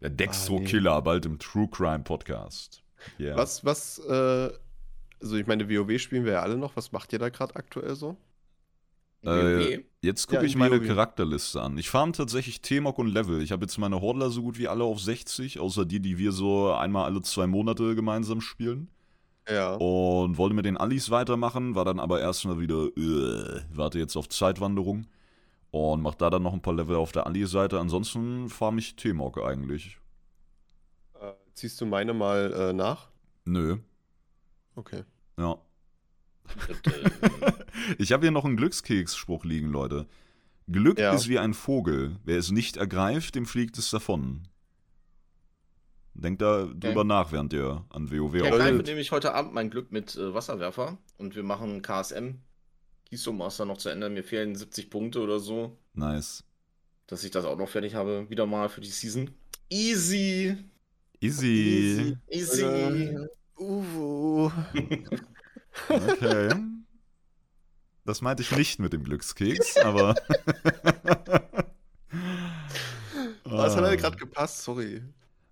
[0.00, 2.82] Der Ah, Dextro-Killer, bald im True Crime Podcast.
[3.18, 3.36] Yeah.
[3.36, 4.50] Was, was, äh,
[5.20, 6.76] also ich meine, WoW spielen wir ja alle noch.
[6.76, 8.16] Was macht ihr da gerade aktuell so?
[9.22, 9.84] Äh, WoW.
[10.02, 10.86] Jetzt gucke Ja, ich in meine WoW.
[10.86, 11.78] Charakterliste an.
[11.78, 13.42] Ich farm tatsächlich T-Mog und Level.
[13.42, 16.32] Ich habe jetzt meine Hordler so gut wie alle auf 60, außer die, die wir
[16.32, 18.88] so einmal alle zwei Monate gemeinsam spielen.
[19.48, 19.74] Ja.
[19.74, 24.28] Und wollte mit den Allis weitermachen, war dann aber erstmal wieder, äh, warte jetzt auf
[24.28, 25.06] Zeitwanderung.
[25.70, 27.78] Und mach da dann noch ein paar Level auf der Alli-Seite.
[27.78, 29.98] Ansonsten farm ich T-Mog eigentlich.
[31.56, 33.08] Ziehst du meine mal äh, nach?
[33.46, 33.78] Nö,
[34.76, 35.04] Okay.
[35.38, 35.56] ja.
[36.44, 37.52] Und, äh,
[37.98, 40.06] Ich habe hier noch einen Glückskeksspruch liegen, Leute.
[40.68, 41.14] Glück Ja.
[41.14, 42.16] ist wie ein Vogel.
[42.24, 44.42] Wer es nicht ergreift, dem fliegt es davon.
[46.14, 48.62] Denkt da drüber nach, während ihr an WoW Ich auch Leute.
[48.64, 52.36] ergreife nämlich heute Abend mein Glück mit äh, Wasserwerfer und wir machen KSM.
[53.08, 54.10] Keystone noch zu Ende.
[54.10, 56.44] Mir fehlen 70 Punkte oder so, Nice.
[57.06, 58.26] dass ich das auch noch fertig habe.
[58.28, 59.30] Wieder mal für die Season.
[59.70, 60.56] Easy.
[61.20, 62.16] Easy.
[62.30, 62.62] Easy.
[62.62, 63.26] Äh,
[63.58, 64.50] Uwu.
[65.88, 66.54] Okay.
[68.04, 70.14] Das meinte ich nicht mit dem Glückskeks, aber.
[73.44, 73.88] Was hat Ah.
[73.90, 74.62] er gerade gepasst?
[74.62, 75.02] Sorry.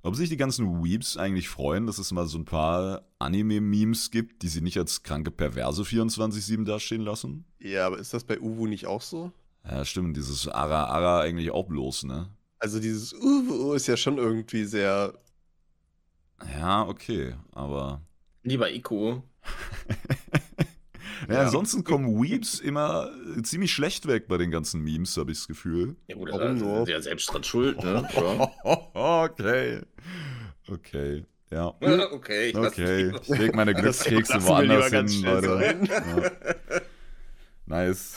[0.02, 4.42] Ob sich die ganzen Weeps eigentlich freuen, dass es mal so ein paar Anime-Memes gibt,
[4.42, 7.46] die sie nicht als kranke Perverse 24-7 dastehen lassen?
[7.58, 9.32] Ja, aber ist das bei Uwu nicht auch so?
[9.64, 12.28] Ja, stimmt, dieses Ara Ara eigentlich auch bloß, ne?
[12.58, 15.14] Also dieses Uwu ist ja schon irgendwie sehr.
[16.58, 18.00] Ja, okay, aber.
[18.42, 19.22] Lieber Ico.
[21.28, 21.40] Ja, Ja.
[21.44, 23.10] ansonsten kommen Weeps immer
[23.44, 25.96] ziemlich schlecht weg bei den ganzen Memes, habe ich das Gefühl.
[26.06, 26.76] Ja gut, Warum da nur?
[26.76, 28.06] sind sie ja selbst dran schuld, ne?
[28.94, 29.80] Okay.
[30.68, 31.68] Okay, ja.
[31.68, 35.78] okay, ich Okay, dich- ich leg meine Glückskekse woanders hin, Leute.
[35.88, 36.80] Ja.
[37.66, 38.16] Nice.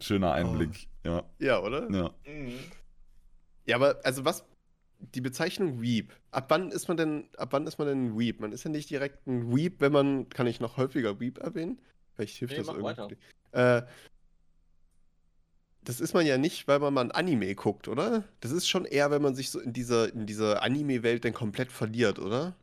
[0.00, 0.88] Schöner Einblick.
[1.04, 1.90] Ja, Ja, oder?
[1.90, 2.10] ja.
[2.26, 2.52] Mhm.
[3.66, 4.44] Ja, aber also was.
[5.00, 6.12] Die Bezeichnung Weep.
[6.30, 8.40] Ab wann ist man denn, ab wann ist man denn ein Weep?
[8.40, 11.78] Man ist ja nicht direkt ein Weep, wenn man, kann ich noch häufiger Weep erwähnen?
[12.14, 13.16] Vielleicht hilft Nee, das mach irgendwie.
[13.52, 13.82] Äh,
[15.82, 18.24] das ist man ja nicht, weil man mal ein Anime guckt, oder?
[18.40, 21.72] Das ist schon eher, wenn man sich so in dieser, in dieser Anime-Welt dann komplett
[21.72, 22.54] verliert, oder?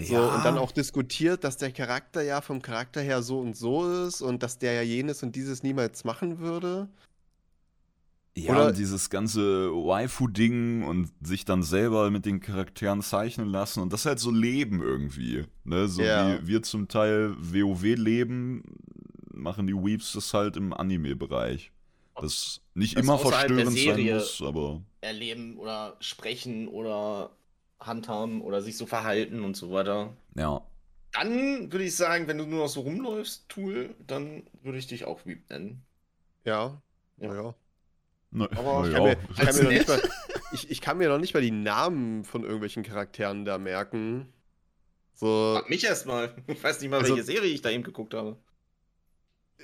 [0.00, 4.06] So, und dann auch diskutiert, dass der Charakter ja vom Charakter her so und so
[4.06, 6.88] ist und dass der ja jenes und dieses niemals machen würde.
[8.36, 13.80] Ja, Oder- und dieses ganze Waifu-Ding und sich dann selber mit den Charakteren zeichnen lassen
[13.80, 15.44] und das halt so leben irgendwie.
[15.64, 15.88] Ne?
[15.88, 16.40] So Ja.
[16.40, 18.62] wie wir zum Teil WoW leben,
[19.32, 21.72] machen die Weeps das halt im Anime-Bereich.
[22.20, 27.30] Das nicht Das immer verstörend sein muss, aber Erleben oder sprechen oder
[27.80, 30.16] handhaben oder sich so verhalten und so weiter.
[30.34, 30.60] ja.
[31.12, 35.06] Dann würde ich sagen, wenn du nur noch so rumläufst, Tool, dann würde ich dich
[35.06, 35.82] auch Weep nennen.
[36.44, 36.80] Ja.
[37.16, 37.34] Ja.
[37.34, 37.54] ja.
[38.30, 40.02] Na, Aber na Ich kann, mir, ich, kann Als mir noch nicht mal,
[40.52, 44.32] ich, ich kann mir noch nicht mal die Namen von irgendwelchen Charakteren da merken.
[45.14, 46.34] So, Frag mich erstmal.
[46.46, 48.38] Ich weiß nicht mal, Also- welche Serie ich da eben geguckt habe.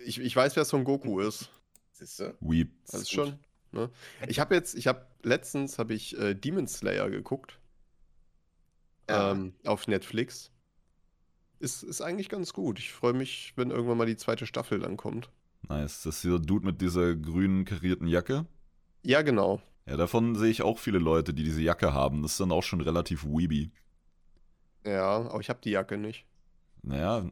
[0.05, 1.51] ich, ich weiß, wer Son Goku ist.
[1.93, 2.35] Siehst du?
[2.41, 2.73] Weep.
[2.87, 3.39] Das ist schon.
[3.71, 3.91] Ne?
[4.29, 7.59] Ich habe jetzt, ich habe letztens habe ich äh, Demon Slayer geguckt
[9.09, 9.33] Ja.
[9.33, 10.51] ähm, auf Netflix.
[11.61, 12.79] Ist, ist eigentlich ganz gut.
[12.79, 15.31] Ich freue mich, wenn irgendwann mal die zweite Staffel dann kommt.
[15.69, 16.03] Nice.
[16.03, 18.47] Das ist dieser Dude mit dieser grünen karierten Jacke.
[19.05, 19.61] Ja, genau.
[19.87, 22.23] Ja, davon sehe ich auch viele Leute, die diese Jacke haben.
[22.23, 23.71] Das ist dann auch schon relativ weeby.
[24.87, 26.25] Ja, aber ich habe die Jacke nicht.
[26.83, 27.27] Naja,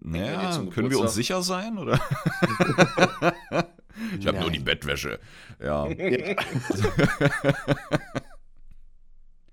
[0.00, 1.94] naja können wir uns sicher sein, oder?
[4.18, 5.18] ich habe nur die Bettwäsche.
[5.60, 5.84] Ja.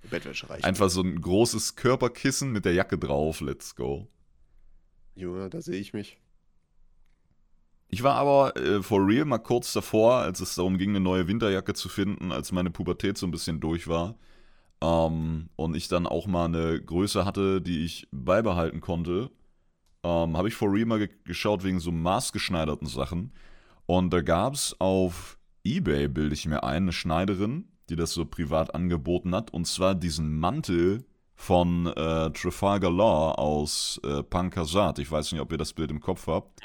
[0.09, 0.65] Bettwäsche reicht.
[0.65, 3.39] Einfach so ein großes Körperkissen mit der Jacke drauf.
[3.41, 4.07] Let's go.
[5.15, 6.17] Junge, da sehe ich mich.
[7.93, 11.27] Ich war aber äh, for real mal kurz davor, als es darum ging, eine neue
[11.27, 14.15] Winterjacke zu finden, als meine Pubertät so ein bisschen durch war.
[14.81, 19.29] Ähm, und ich dann auch mal eine Größe hatte, die ich beibehalten konnte.
[20.03, 23.31] Ähm, Habe ich for real mal ge geschaut wegen so maßgeschneiderten Sachen.
[23.85, 28.25] Und da gab es auf Ebay, bilde ich mir ein, eine Schneiderin, die das so
[28.25, 29.53] privat angeboten hat.
[29.53, 31.05] Und zwar diesen Mantel
[31.43, 34.99] von äh, Trafalgar Law aus äh, Pankasat.
[34.99, 36.61] Ich weiß nicht, ob ihr das Bild im Kopf habt.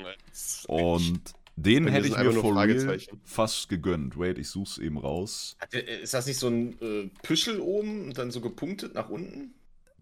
[0.68, 1.20] Und
[1.56, 4.16] den hätte ich mir for real fast gegönnt.
[4.16, 5.56] Wait, ich such's eben raus.
[6.02, 9.54] Ist das nicht so ein äh, Püschel oben und dann so gepunktet nach unten?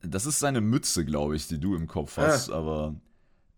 [0.03, 2.27] Das ist seine Mütze, glaube ich, die du im Kopf Ah.
[2.27, 2.95] hast, aber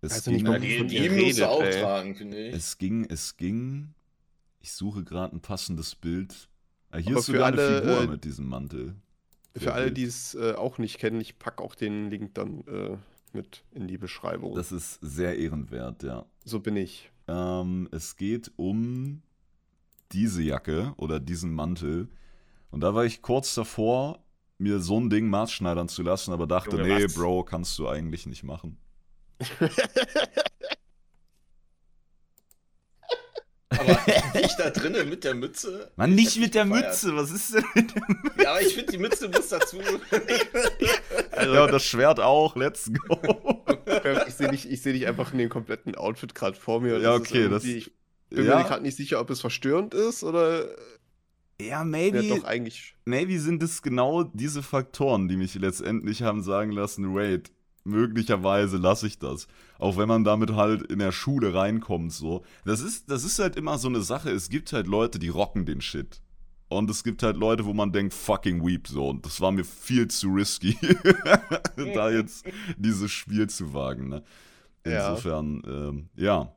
[0.00, 1.80] Es Also nicht ging, mal die von die musst du redet, auch ey.
[1.82, 2.54] tragen, finde ich.
[2.54, 3.92] es ging, es ging.
[4.60, 6.48] Ich suche gerade ein passendes Bild.
[6.90, 8.94] Ah, hier Aber ist sogar alle, eine Figur äh, mit diesem Mantel.
[9.56, 12.96] Für alle, die es äh, auch nicht kennen, ich packe auch den Link dann äh,
[13.32, 14.54] mit in die Beschreibung.
[14.54, 16.26] Das ist sehr ehrenwert, ja.
[16.44, 17.10] so bin ich.
[17.26, 19.22] Ähm, es geht um
[20.12, 22.08] diese Jacke oder diesen Mantel.
[22.70, 24.22] Und da war ich kurz davor,
[24.58, 27.14] mir so ein Ding maßschneidern zu lassen, aber dachte, Junge, nee, was?
[27.14, 28.78] Bro, kannst du eigentlich nicht machen.
[33.88, 35.90] Aber ich da drinnen mit der Mütze.
[35.96, 36.86] Mann, nicht mit der gefeiert.
[36.88, 38.42] Mütze, was ist denn mit der Mütze?
[38.42, 39.78] Ja, aber ich finde, die Mütze muss dazu.
[41.40, 43.64] Ja, und das Schwert auch, let's go.
[44.26, 46.96] ich sehe dich, ich seh dich einfach in dem kompletten Outfit gerade vor mir.
[46.96, 47.92] und Ja, okay, das- Ich
[48.28, 50.64] bin mir Ja, gerade nicht sicher, ob es verstörend ist oder
[51.60, 52.94] ja, ja, maybe, doch eigentlich.
[53.04, 57.50] maybe sind es genau diese Faktoren, die mich letztendlich haben sagen lassen, wait,
[57.88, 59.48] möglicherweise lasse ich das.
[59.78, 62.44] Auch wenn man damit halt in der Schule reinkommt, so.
[62.64, 64.30] Das ist, das ist halt immer so eine Sache.
[64.30, 66.20] Es gibt halt Leute, die rocken den Shit.
[66.68, 69.08] Und es gibt halt Leute, wo man denkt, fucking weep, so.
[69.08, 70.76] Und das war mir viel zu risky,
[71.94, 72.44] da jetzt
[72.76, 74.22] dieses Spiel zu wagen, ne?
[74.86, 75.10] Ja.
[75.10, 76.52] Insofern, ähm, ja.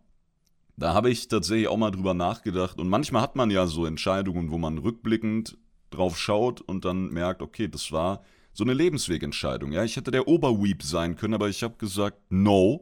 [0.78, 2.80] Da habe ich tatsächlich auch mal drüber nachgedacht.
[2.80, 5.58] Und manchmal hat man ja so Entscheidungen, wo man rückblickend
[5.92, 8.24] drauf schaut und dann merkt, okay, das war
[8.54, 9.72] so eine Lebenswegentscheidung.
[9.72, 12.82] Ja, ich hätte der Oberweep sein können, aber ich habe gesagt, no,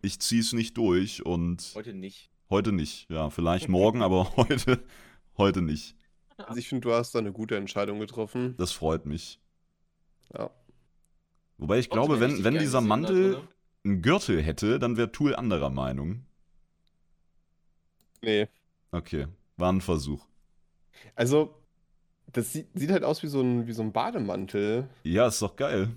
[0.00, 2.30] ich zieh's nicht durch und Heute nicht.
[2.50, 3.08] heute nicht.
[3.10, 4.82] Ja, vielleicht morgen, aber heute,
[5.36, 5.96] heute nicht.
[6.36, 8.54] Also ich finde, du hast da eine gute Entscheidung getroffen.
[8.56, 9.38] Das freut mich.
[10.34, 10.50] Ja.
[11.58, 13.40] Wobei ich glaube, wenn, wenn dieser Mantel
[13.84, 16.24] einen Gürtel hätte, dann wäre Tool anderer Meinung.
[18.22, 18.48] Nee.
[18.90, 20.26] Okay, war ein Versuch.
[21.14, 21.61] Also,
[22.32, 24.88] das sieht, sieht halt aus wie so, ein, wie so ein Bademantel.
[25.04, 25.88] Ja, ist doch geil.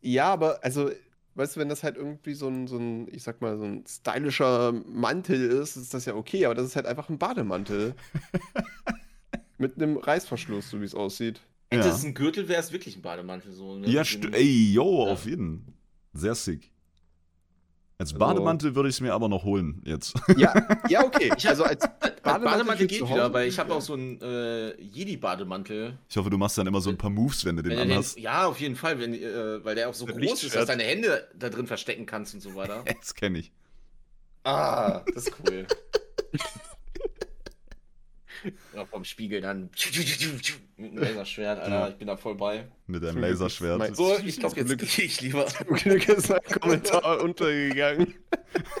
[0.00, 0.90] Ja, aber also,
[1.34, 3.84] weißt du, wenn das halt irgendwie so ein, so ein, ich sag mal, so ein
[3.86, 7.94] stylischer Mantel ist, ist das ja okay, aber das ist halt einfach ein Bademantel.
[9.58, 11.40] Mit einem Reißverschluss, so wie es aussieht.
[11.70, 11.94] Hätte Ja.
[11.94, 13.52] es ein Gürtel, wäre es wirklich ein Bademantel.
[13.52, 13.88] So, ne?
[13.88, 14.02] Ja,
[14.32, 15.12] ey, yo, Ja.
[15.12, 15.74] auf jeden.
[16.12, 16.70] Sehr sick.
[18.00, 20.14] Als Also- Bademantel würde ich es mir aber noch holen, jetzt.
[20.36, 20.54] Ja,
[20.88, 21.32] ja, okay.
[21.48, 21.80] Also als
[22.22, 23.76] Bademantel, Bademantel geht wieder, weil ich habe Ja.
[23.76, 25.98] auch so einen äh, Jedi-Bademantel.
[26.08, 27.84] Ich hoffe, du machst dann immer so ein paar Moves, wenn du den Wenn du
[27.86, 28.16] den- anhast.
[28.20, 30.66] Ja, auf jeden Fall, wenn, äh, weil der auch so Mit groß ist, dass du
[30.68, 32.84] deine Hände da drin verstecken kannst und so weiter.
[33.00, 33.50] Das kenne ich.
[34.44, 35.66] Ah, das ist cool.
[38.74, 39.70] ja, vom Spiegel dann.
[40.76, 42.68] Mit einem Laserschwert, Alter, ich bin da voll bei.
[42.86, 43.78] Mit ist Laserschwert.
[43.78, 45.46] mein- So, ich glaube, jetzt gehe ich lieber.
[45.46, 48.14] Zum Glück ist mein Kommentar untergegangen.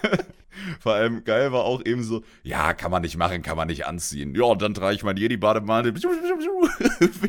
[0.80, 3.86] Vor allem geil war auch eben so, ja, kann man nicht machen, kann man nicht
[3.86, 4.34] anziehen.
[4.34, 5.92] Ja, und dann trage ich mein Jedi-Bademantel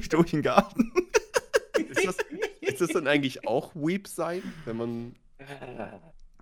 [0.09, 0.91] durch den Garten.
[1.77, 2.17] Ist das,
[2.61, 5.15] ist das dann eigentlich auch Weep sein, wenn man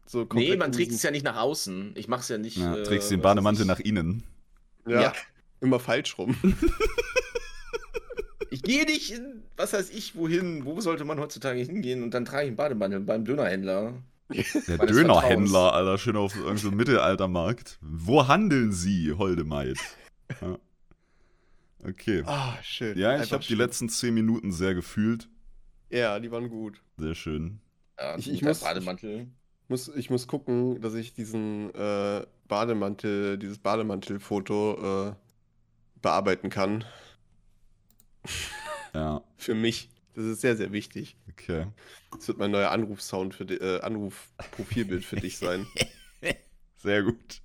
[0.06, 1.92] so Nee, komplett man in trägt es ja nicht nach außen.
[1.96, 2.58] Ich mach's ja nicht.
[2.58, 4.24] Ja, äh, trägst den Bademantel nach innen.
[4.88, 5.14] Ja, Ja.
[5.62, 6.36] Immer falsch rum.
[8.50, 10.64] Ich, gehe nicht in, was weiß ich, wohin.
[10.64, 12.02] Wo sollte man heutzutage hingehen?
[12.02, 14.02] Und dann trage ich einen Bademantel beim Dönerhändler.
[14.30, 17.78] Der Dönerhändler, Alter, schön auf irgendeinem so Mittelaltermarkt.
[17.82, 19.78] Wo handeln Sie, holde Maid?
[20.42, 20.58] Ja.
[21.86, 22.24] Okay.
[22.26, 22.98] Ah, schön.
[22.98, 25.28] Ja, ich habe die letzten 10 Minuten sehr gefühlt.
[25.90, 26.82] Ja, die waren gut.
[26.98, 27.60] Sehr schön.
[28.00, 29.28] Ja, Ich- ich, ich ich muss- Bademantel.
[29.70, 35.14] Muss, ich muss gucken, dass ich diesen äh, Bademantel, dieses Bademantelfoto äh,
[36.02, 36.84] bearbeiten kann.
[38.94, 39.90] Ja, Für mich.
[40.16, 41.16] Das ist sehr, sehr wichtig.
[41.30, 41.68] okay.
[42.12, 45.68] Das wird mein neuer Anrufsound für äh, Anrufprofilbild für dich sein.
[46.78, 47.42] Sehr gut.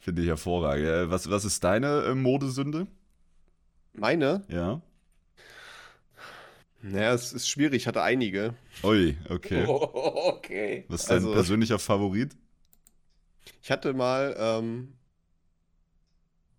[0.00, 0.86] Finde ich hervorragend.
[0.86, 2.88] Äh, Was, was ist deine äh, Modesünde?
[3.92, 4.44] Meine?
[4.48, 4.80] Ja.
[6.82, 8.54] Naja, es ist schwierig, ich hatte einige.
[8.82, 9.64] Ui, okay.
[9.68, 9.90] Oh,
[10.36, 10.84] okay.
[10.88, 12.36] Was ist dein Also- persönlicher Favorit?
[13.62, 14.94] Ich hatte mal ähm,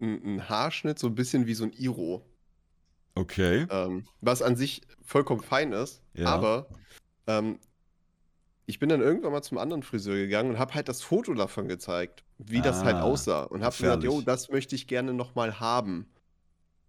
[0.01, 2.25] einen Haarschnitt, so ein bisschen wie so ein Iro.
[3.15, 3.67] Okay.
[3.69, 6.01] Ähm, was an sich vollkommen fein ist.
[6.13, 6.27] Ja.
[6.27, 6.67] Aber
[7.27, 7.59] ähm,
[8.65, 11.67] ich bin dann irgendwann mal zum anderen Friseur gegangen und habe halt das Foto davon
[11.67, 13.43] gezeigt, wie das halt Ah, aussah.
[13.43, 16.09] Und habe gesagt, jo, das möchte ich gerne nochmal haben.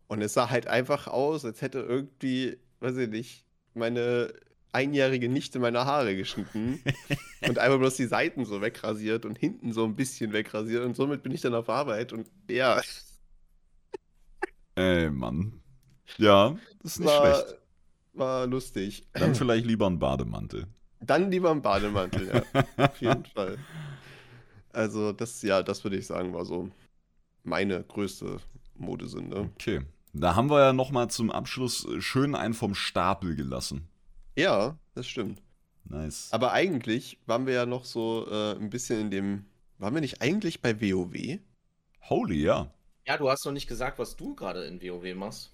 [0.07, 4.33] Und es sah halt einfach aus, als hätte irgendwie, weiß ich nicht, meine
[4.73, 6.83] einjährige Nichte meine Haare geschnitten
[7.47, 10.85] und einfach bloß die Seiten so wegrasiert und hinten so ein bisschen wegrasiert.
[10.85, 12.81] Und somit bin ich dann auf Arbeit und ja,
[14.75, 15.61] Ey, Mann.
[16.19, 17.59] Ja, das ist nicht war, schlecht.
[18.15, 19.07] war lustig.
[19.13, 20.67] Dann vielleicht lieber ein Bademantel.
[21.01, 22.65] Dann lieber ein Bademantel, ja.
[22.77, 23.59] Auf jeden Fall.
[24.73, 26.71] Also, das, ja, das würde ich sagen, war so
[27.43, 28.39] meine größte
[28.77, 29.51] Modesünde.
[29.55, 29.83] Okay.
[30.15, 33.89] Da haben wir ja nochmal zum Abschluss äh, schön einen vom Stapel gelassen.
[34.37, 35.43] Ja, das stimmt.
[35.85, 36.29] Nice.
[36.33, 39.47] Aber eigentlich waren wir ja noch so äh, ein bisschen in dem.
[39.79, 41.39] Waren wir nicht eigentlich bei WoW?
[42.09, 42.73] Holy, ja.
[43.07, 45.53] Ja, du hast noch nicht gesagt, was du gerade in WoW machst.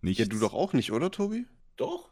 [0.00, 0.18] Nicht.
[0.18, 1.46] Ja, du doch auch nicht, oder, Tobi?
[1.76, 2.10] Doch?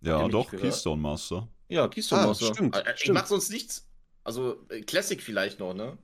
[0.00, 0.50] Ja, doch.
[0.50, 1.48] Keystone Master.
[1.68, 2.46] Ja, Keystone Ah, Master.
[2.54, 3.14] stimmt, Äh, Ich stimmt.
[3.18, 3.88] mach sonst nichts.
[4.22, 5.96] Also, äh, Classic vielleicht noch, ne?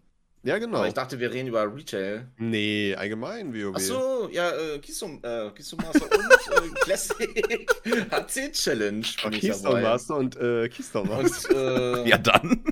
[0.43, 0.78] Ja, genau.
[0.78, 2.26] Aber ich dachte, wir reden über Retail.
[2.38, 3.74] nee, allgemein WoW.
[3.76, 7.76] Ach so, ja, äh, Keystone, äh, Keystone Master und äh, Classic
[8.11, 9.01] HC Challenge.
[9.07, 9.82] Ich Keystone.
[9.82, 11.51] Master und äh, Keystone Master.
[11.51, 12.64] Und äh, Ja, dann.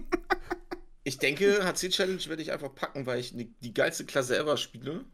[1.04, 4.56] ich denke, HC Challenge werde ich einfach packen, weil ich die, die geilste Klasse ever
[4.56, 5.04] spiele.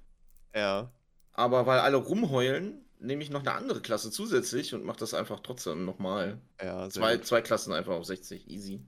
[0.54, 0.92] Ja.
[1.32, 5.40] Aber weil alle rumheulen, nehme ich noch eine andere Klasse zusätzlich und mache das einfach
[5.40, 6.38] trotzdem nochmal.
[6.62, 7.26] Ja, Zwei, gut.
[7.26, 8.80] zwei Klassen einfach auf 60, easy.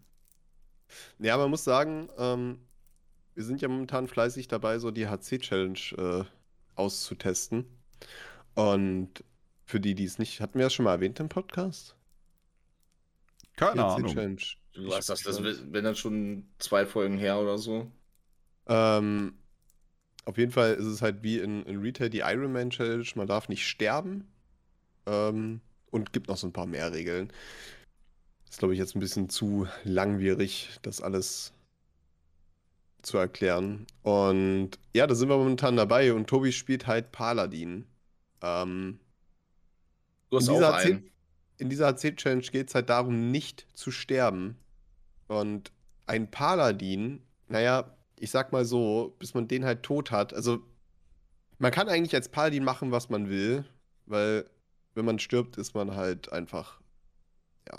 [1.19, 2.61] Ja, man muss sagen, ähm,
[3.37, 6.25] wir sind ja momentan fleißig dabei, so die HC-Challenge äh,
[6.75, 7.67] auszutesten.
[8.55, 9.11] Und
[9.67, 11.95] für die, die es nicht, hatten wir das schon mal erwähnt im Podcast?
[13.55, 14.09] Keine Ahnung.
[14.09, 14.43] HC-Challenge.
[14.73, 15.73] Du weißt das, das schon.
[15.73, 17.91] wenn dann schon zwei Folgen her oder so.
[18.69, 19.35] Ähm,
[20.25, 23.07] auf jeden Fall ist es halt wie in, in Retail die Ironman Challenge.
[23.17, 24.27] Man darf nicht sterben.
[25.07, 25.61] Ähm,
[25.91, 27.31] und gibt noch so ein paar mehr Regeln.
[28.49, 31.53] Ist, glaube ich, jetzt ein bisschen zu langwierig, das alles
[33.07, 33.87] zu erklären.
[34.03, 36.13] Und ja, da sind wir momentan dabei.
[36.13, 37.87] Und Tobi spielt halt Paladin.
[38.43, 39.01] Ähm,
[40.31, 41.11] Du hast In auch dieser einen.
[41.59, 44.59] in dieser HC-Challenge geht es halt darum, nicht zu sterben.
[45.29, 45.73] Und
[46.07, 50.35] ein Paladin, naja, ich sag mal so, bis man den halt tot hat.
[50.35, 50.61] Also,
[51.59, 53.65] man kann eigentlich als Paladin machen, was man will,
[54.07, 54.49] weil,
[54.95, 56.81] wenn man stirbt, ist man halt einfach,
[57.69, 57.79] ja.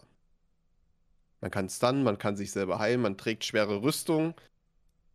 [1.41, 4.33] Man kann stunnen, man kann sich selber heilen, man trägt schwere Rüstung.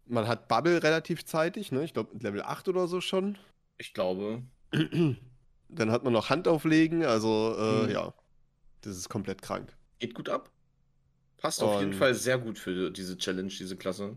[0.06, 1.84] Man hat Bubble relativ zeitig, ne?
[1.84, 3.38] Ich glaube, Level 8 oder so schon.
[3.78, 4.42] Ich glaube.
[4.72, 7.90] Dann hat man noch Hand auflegen, also, äh, Mhm.
[7.90, 8.14] ja.
[8.82, 9.74] Das ist komplett krank.
[10.00, 10.50] Geht gut ab.
[11.38, 14.16] Passt auf jeden Und- Fall sehr gut für diese Challenge, diese Klasse.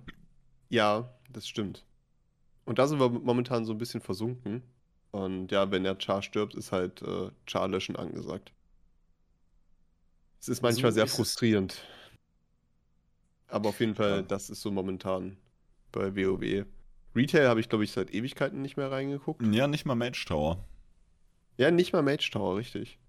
[0.69, 1.85] Ja, das stimmt.
[2.65, 4.63] Und da sind wir momentan so ein bisschen versunken.
[5.11, 8.51] Und ja, wenn der Char stirbt, ist halt äh, Char löschen angesagt.
[10.41, 11.15] Es ist manchmal So sehr ist es.
[11.15, 11.83] frustrierend.
[13.47, 14.21] Aber auf jeden Fall, Ja.
[14.23, 15.37] das ist so momentan
[15.95, 16.65] bei WoW.
[17.15, 19.41] Retail habe ich, glaube ich, seit Ewigkeiten nicht mehr reingeguckt.
[19.47, 20.63] Ja, nicht mal Mage Tower.
[21.57, 22.99] Ja, nicht mal Mage Tower, richtig.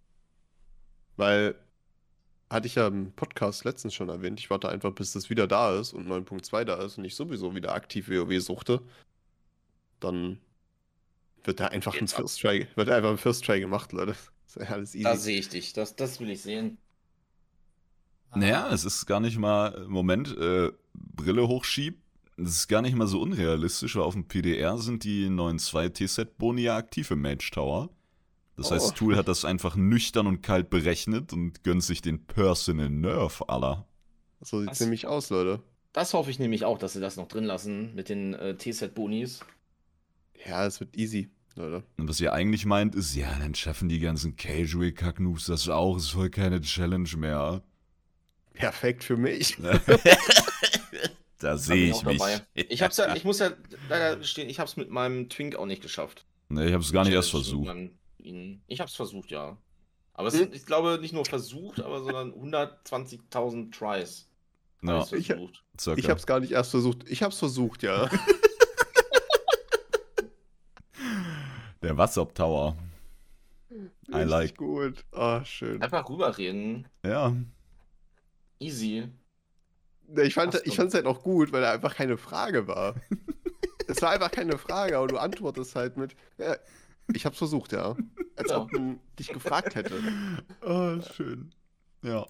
[1.17, 1.57] Weil,
[2.49, 5.79] hatte ich ja im Podcast letztens schon erwähnt, ich warte einfach, bis das wieder da
[5.79, 8.81] ist und 9.2 da ist und ich sowieso wieder aktiv WoW suchte.
[9.99, 10.39] Dann
[11.43, 12.11] wird da einfach ein ab.
[12.11, 14.15] First Try, wird einfach ein First Try gemacht, Leute.
[14.47, 15.03] Das ist ja alles easy.
[15.03, 15.73] Da sehe ich dich.
[15.73, 16.79] Das, das will ich sehen.
[18.37, 22.01] Naja, es ist gar nicht mal, Moment, äh, Brille hochschieb.
[22.39, 25.89] Es ist gar nicht mal so unrealistisch, weil auf dem PDR sind die neuen 2
[25.89, 27.89] T-Set-Boni ja aktiv im Mage Tower.
[28.57, 28.89] Das heißt, Oh.
[28.91, 33.43] das Tool hat das einfach nüchtern und kalt berechnet und gönnt sich den Personal Nerf
[33.49, 33.87] aller.
[34.43, 34.81] so sieht es Was?
[34.81, 35.63] nämlich aus, Leute.
[35.93, 39.41] Das hoffe ich nämlich auch, dass sie das noch drin lassen mit den äh, T-Set-Bonis.
[40.47, 41.85] Ja, es wird easy, Leute.
[41.97, 46.11] Und was ihr eigentlich meint, ist, ja, dann schaffen die ganzen Casual-Kacknoobs das auch, ist
[46.11, 47.63] voll keine Challenge mehr.
[48.53, 49.57] Perfekt für mich.
[51.39, 52.19] da sehe ich auch mich.
[52.19, 52.41] dabei.
[52.55, 53.51] Ich hab's ja, ich muss ja
[53.89, 56.25] leider gestehen, ich hab's mit meinem Twink auch nicht geschafft.
[56.49, 57.69] Nee, ich hab's gar nicht erst versucht.
[58.69, 59.57] Ich hab's versucht, ja.
[60.15, 60.41] Aber es Hm?
[60.41, 64.29] sind, ich glaube, nicht nur versucht, aber sondern 120.000 Tries.
[64.83, 65.31] Ja, Ich-.
[65.31, 67.09] Ich habe es gar nicht erst versucht.
[67.09, 68.09] Ich habe es versucht, ja.
[71.83, 72.77] Der Wasser Tower.
[73.71, 74.57] I Richtig like.
[74.57, 75.05] gut.
[75.13, 75.83] Ah, schön.
[75.83, 76.89] Einfach rüberreden.
[77.05, 77.35] Ja.
[78.59, 79.09] Easy.
[80.23, 82.95] Ich fand ich fand's halt auch gut, weil da einfach keine Frage war.
[83.89, 86.57] es war einfach keine Frage, aber du antwortest halt mit, ja,
[87.13, 87.97] ich hab's versucht, ja.
[88.37, 89.95] Als ob man dich gefragt hätte.
[90.63, 91.53] Oh, schön.
[92.03, 92.27] Ja.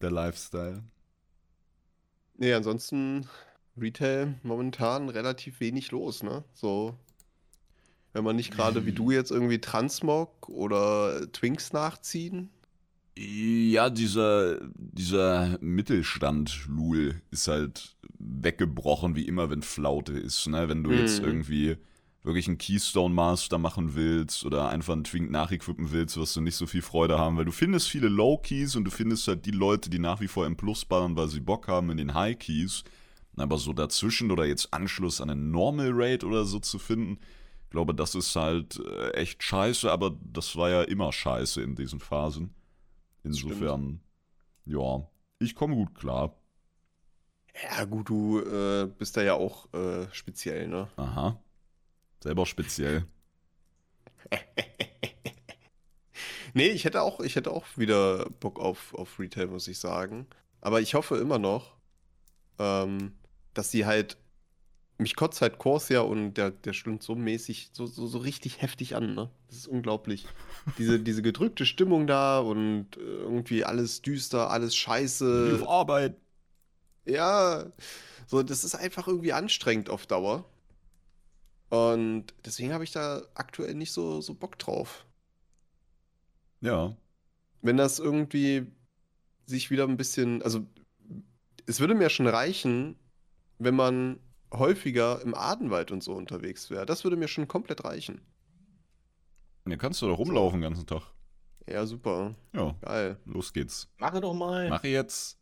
[0.00, 0.82] Der Lifestyle.
[2.34, 3.28] Nee, ansonsten
[3.76, 6.44] Retail momentan relativ wenig los, ne?
[6.52, 6.96] So,
[8.12, 12.50] wenn man nicht gerade wie du jetzt irgendwie Transmog oder Twinks nachziehen.
[13.16, 20.46] Ja, dieser, dieser Mittelstand, Lul, ist halt weggebrochen, wie immer, wenn Flaute ist.
[20.48, 20.68] Ne?
[20.68, 21.28] Wenn du jetzt Mhm.
[21.28, 21.76] irgendwie
[22.22, 26.54] wirklich einen Keystone Master machen willst oder einfach einen Twink nachequippen willst, wirst du nicht
[26.56, 29.50] so viel Freude haben, weil du findest viele Low Keys und du findest halt die
[29.50, 32.38] Leute, die nach wie vor im Plus ballern, weil sie Bock haben in den High
[32.38, 32.84] Keys.
[33.36, 37.18] Aber so dazwischen oder jetzt Anschluss an einen Normal Raid oder so zu finden,
[37.64, 41.74] ich glaube, das ist halt äh, echt scheiße, aber das war ja immer scheiße in
[41.74, 42.54] diesen Phasen.
[43.24, 44.00] Insofern,
[44.64, 45.08] ja,
[45.38, 46.36] ich komme gut klar.
[47.62, 50.88] Ja, gut, du äh, bist da ja auch äh, speziell, ne?
[50.96, 51.42] Aha.
[52.22, 53.06] Selber speziell.
[56.54, 60.26] Nee, ich hätte auch, ich hätte auch wieder Bock auf, auf Retail, muss ich sagen.
[60.60, 61.76] Aber ich hoffe immer noch,
[62.58, 63.14] ähm,
[63.54, 64.18] dass sie halt.
[65.02, 68.94] Mich kotzt halt Corsair und der, der stimmt so mäßig, so, so, so richtig heftig
[68.94, 69.30] an, ne?
[69.48, 70.26] Das ist unglaublich.
[70.78, 75.58] Diese, diese gedrückte Stimmung da und äh, irgendwie alles düster, alles scheiße.
[75.60, 76.16] Auf Arbeit.
[77.04, 77.66] Ja,
[78.26, 80.44] so, das ist einfach irgendwie anstrengend auf Dauer.
[81.68, 85.04] Und deswegen habe ich da aktuell nicht so, so Bock drauf.
[86.60, 86.96] Ja.
[87.60, 88.66] Wenn das irgendwie
[89.46, 90.64] sich wieder ein bisschen, also
[91.66, 92.96] es würde mir schon reichen,
[93.58, 94.20] wenn man
[94.52, 96.86] häufiger im Adenwald und so unterwegs wäre.
[96.86, 98.20] Das würde mir schon komplett reichen.
[99.64, 101.02] Dann kannst du doch rumlaufen den ganzen Tag.
[101.68, 102.34] Ja, super.
[102.52, 103.16] Ja, Geil.
[103.24, 103.88] los geht's.
[103.98, 104.68] Mache doch mal.
[104.68, 105.38] Mache jetzt.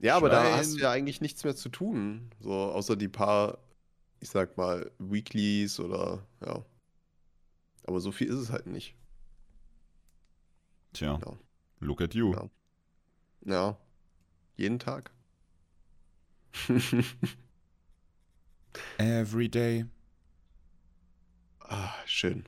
[0.00, 0.56] Ja, aber da Schwein.
[0.56, 2.30] hast du ja eigentlich nichts mehr zu tun.
[2.40, 3.58] So, außer die paar,
[4.20, 6.64] ich sag mal, Weeklies oder ja.
[7.86, 8.96] Aber so viel ist es halt nicht.
[10.94, 11.38] Tja, Ja.
[11.80, 12.32] look at you.
[12.32, 12.48] Ja.
[13.44, 13.76] Ja.
[14.56, 15.12] Jeden Tag.
[18.98, 19.84] Every day.
[21.60, 22.44] ah, schön.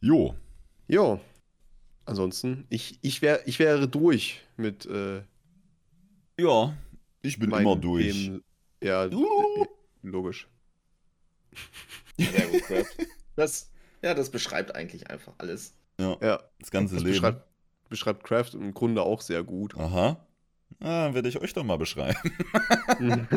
[0.00, 0.34] Jo,
[0.88, 1.20] Jo.
[2.04, 5.22] Ansonsten, ich, ich, wär, ich wäre durch mit äh,
[6.38, 6.76] ja,
[7.22, 8.12] ich bin immer durch.
[8.24, 8.44] Themen.
[8.82, 9.62] Ja, Uh.
[9.62, 9.66] äh,
[10.02, 10.48] logisch.
[12.18, 12.84] Sehr gut, Craft.
[13.36, 13.70] Das,
[14.02, 15.74] ja, das beschreibt eigentlich einfach alles.
[15.98, 17.14] Ja, Ja, das ganze das Leben.
[17.14, 17.46] beschreibt,
[17.88, 19.74] beschreibt Craft im Grunde auch sehr gut.
[19.78, 20.26] Aha.
[20.82, 22.16] Ah, dann werde ich euch doch mal beschreiben.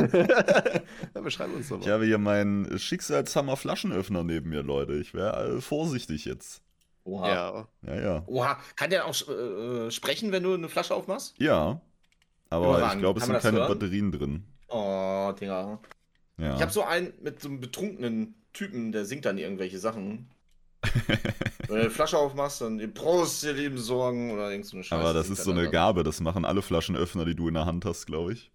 [1.13, 1.93] ja, beschreib uns doch Ich mal.
[1.93, 4.93] habe hier meinen Schicksalshammer Flaschenöffner neben mir, Leute.
[4.93, 6.61] Ich wäre äh, vorsichtig jetzt.
[7.03, 7.29] Oha.
[7.29, 8.23] Ja, Ja, ja.
[8.25, 8.57] Oha.
[8.75, 11.35] Kann der auch äh, sprechen, wenn du eine Flasche aufmachst?
[11.37, 11.81] Ja.
[12.49, 12.93] Aber Überragend.
[12.95, 13.67] ich glaube, es Kann sind keine hören?
[13.73, 14.43] Batterien drin.
[14.69, 15.79] Oh, Digga.
[16.37, 16.55] Ja.
[16.55, 20.29] Ich habe so einen mit so einem betrunkenen Typen, der singt dann irgendwelche Sachen.
[21.67, 24.83] Wenn du eine Flasche aufmachst, dann die Prost, ihr lieben Sorgen oder irgend so eine
[24.83, 25.01] Scheiße.
[25.01, 25.69] Aber das ist so eine.
[25.69, 26.03] Gabe.
[26.03, 28.51] Das machen alle Flaschenöffner, die du in der Hand hast, glaube ich.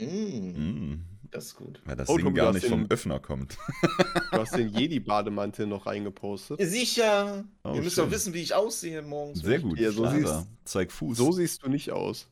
[0.00, 1.04] Mm, Mm.
[1.30, 1.80] Das ist gut.
[1.84, 3.56] Weil das Oh, Ding Tobi, gar nicht vom den- Öffner kommt.
[4.30, 6.60] du hast den Jedi-Bademantel noch reingepostet.
[6.62, 7.42] Sicher.
[7.64, 9.40] Oh, Ihr müsst doch wissen, wie ich aussehe morgens.
[9.40, 9.80] Sehr gut.
[9.80, 11.16] Ja, so siehst- Zeig Fuß.
[11.16, 12.28] So siehst du nicht aus.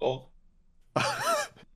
[0.00, 0.28] Doch.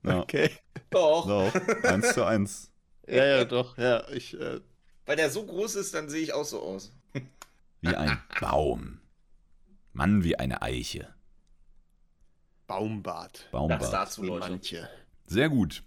[0.05, 0.21] ja.
[0.21, 0.51] Okay.
[0.91, 1.27] Doch.
[1.29, 1.55] Doch.
[1.85, 2.71] Eins zu eins.
[3.07, 3.77] Ja, ja, doch.
[3.79, 4.61] Ja, ich, äh,
[5.07, 6.91] Weil der so groß ist, dann sehe ich auch so aus.
[7.91, 9.01] Wie ein Baum.
[9.93, 11.14] Mann, wie eine Eiche.
[12.66, 13.41] Baumbart.
[13.45, 13.93] Das Baumbart.
[13.93, 14.51] dazu, Wie Leute.
[14.51, 14.89] manche.
[15.26, 15.82] Sehr gut.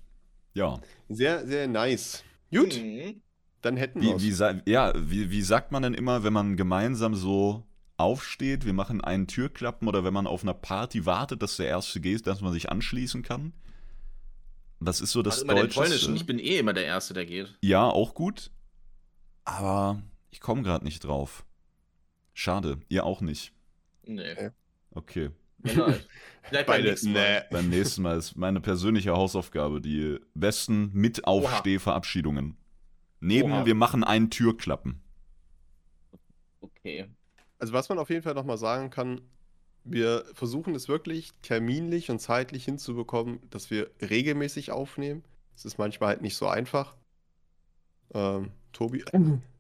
[0.54, 0.80] Ja.
[1.10, 2.24] Sehr, sehr nice.
[2.52, 3.22] Gut, Mhm.
[3.62, 4.22] dann hätten Wie, wir
[4.66, 7.64] wie, ja wie, wie sagt man denn immer, wenn man gemeinsam so
[7.98, 12.00] aufsteht, wir machen einen Türklappen oder wenn man auf einer Party wartet, dass der Erste
[12.00, 13.54] geht, dass man sich anschließen kann?
[14.80, 15.80] Das ist so das Also Deutsche.
[15.80, 16.16] Polnischen.
[16.16, 17.58] Ich bin eh immer der Erste, der geht.
[17.62, 18.52] Ja, auch gut.
[19.44, 21.44] Aber ich komme gerade nicht drauf.
[22.38, 22.80] Schade.
[22.88, 23.52] Ihr auch nicht.
[24.04, 24.52] Nee.
[24.92, 25.32] Okay.
[25.64, 26.08] Vielleicht
[26.52, 26.90] beim Beide.
[26.90, 27.40] nächsten Mal.
[27.40, 27.46] Nee.
[27.50, 32.56] Beim nächsten Mal ist meine persönliche Hausaufgabe die besten Mitaufstehverabschiedungen.
[33.22, 33.66] Neben Oha.
[33.66, 35.02] wir machen einen Türklappen.
[36.62, 37.08] Okay.
[37.58, 39.20] Also was man auf jeden Fall nochmal sagen kann,
[39.84, 45.24] wir versuchen es wirklich terminlich und zeitlich hinzubekommen, dass wir regelmäßig aufnehmen.
[45.56, 46.96] Es ist manchmal halt nicht so einfach.
[48.14, 49.04] Ähm, Tobi.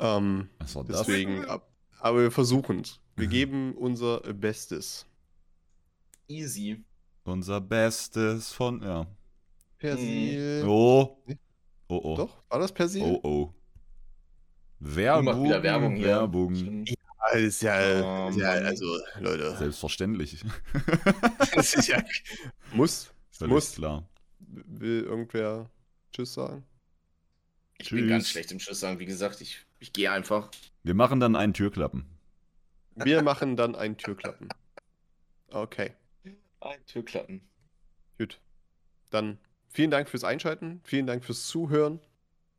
[0.00, 1.06] ähm, Was war das?
[1.06, 3.00] deswegen, ab, aber wir versuchen es.
[3.16, 5.06] Wir geben unser Bestes.
[6.28, 6.82] Easy.
[7.24, 8.82] Unser Bestes von.
[8.82, 9.06] Ja.
[9.78, 10.64] Persil.
[10.66, 11.18] Oh.
[11.88, 12.16] Oh oh.
[12.16, 13.02] Doch, war das Persil?
[13.02, 13.54] Oh oh.
[14.78, 15.44] Werbung.
[15.44, 16.06] wieder Werbung hier.
[16.06, 16.84] Werbung.
[17.32, 18.86] Das ist ja, Oh, ist ja also,
[19.20, 19.56] Leute.
[19.56, 20.42] Selbstverständlich.
[21.54, 22.02] Das ist ja,
[22.72, 23.12] muss.
[23.30, 23.72] Völlig Muss.
[23.72, 24.08] klar.
[24.38, 25.70] Will irgendwer
[26.12, 26.64] Tschüss sagen?
[27.78, 28.32] Ich bin ganz Tschüss.
[28.32, 28.98] schlecht im Schuss sagen.
[28.98, 30.50] Wie gesagt, ich, ich gehe einfach.
[30.82, 32.06] Wir machen dann einen Türklappen.
[32.94, 34.48] Wir machen dann einen Türklappen.
[35.50, 35.92] Okay,
[36.60, 37.40] Ein Türklappen.
[38.18, 38.40] gut.
[39.10, 39.38] Dann
[39.68, 41.98] vielen Dank fürs Einschalten, vielen Dank fürs Zuhören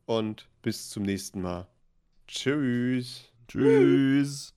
[0.05, 1.67] und bis zum nächsten Mal.
[2.27, 3.31] Tschüss.
[3.47, 4.53] Tschüss.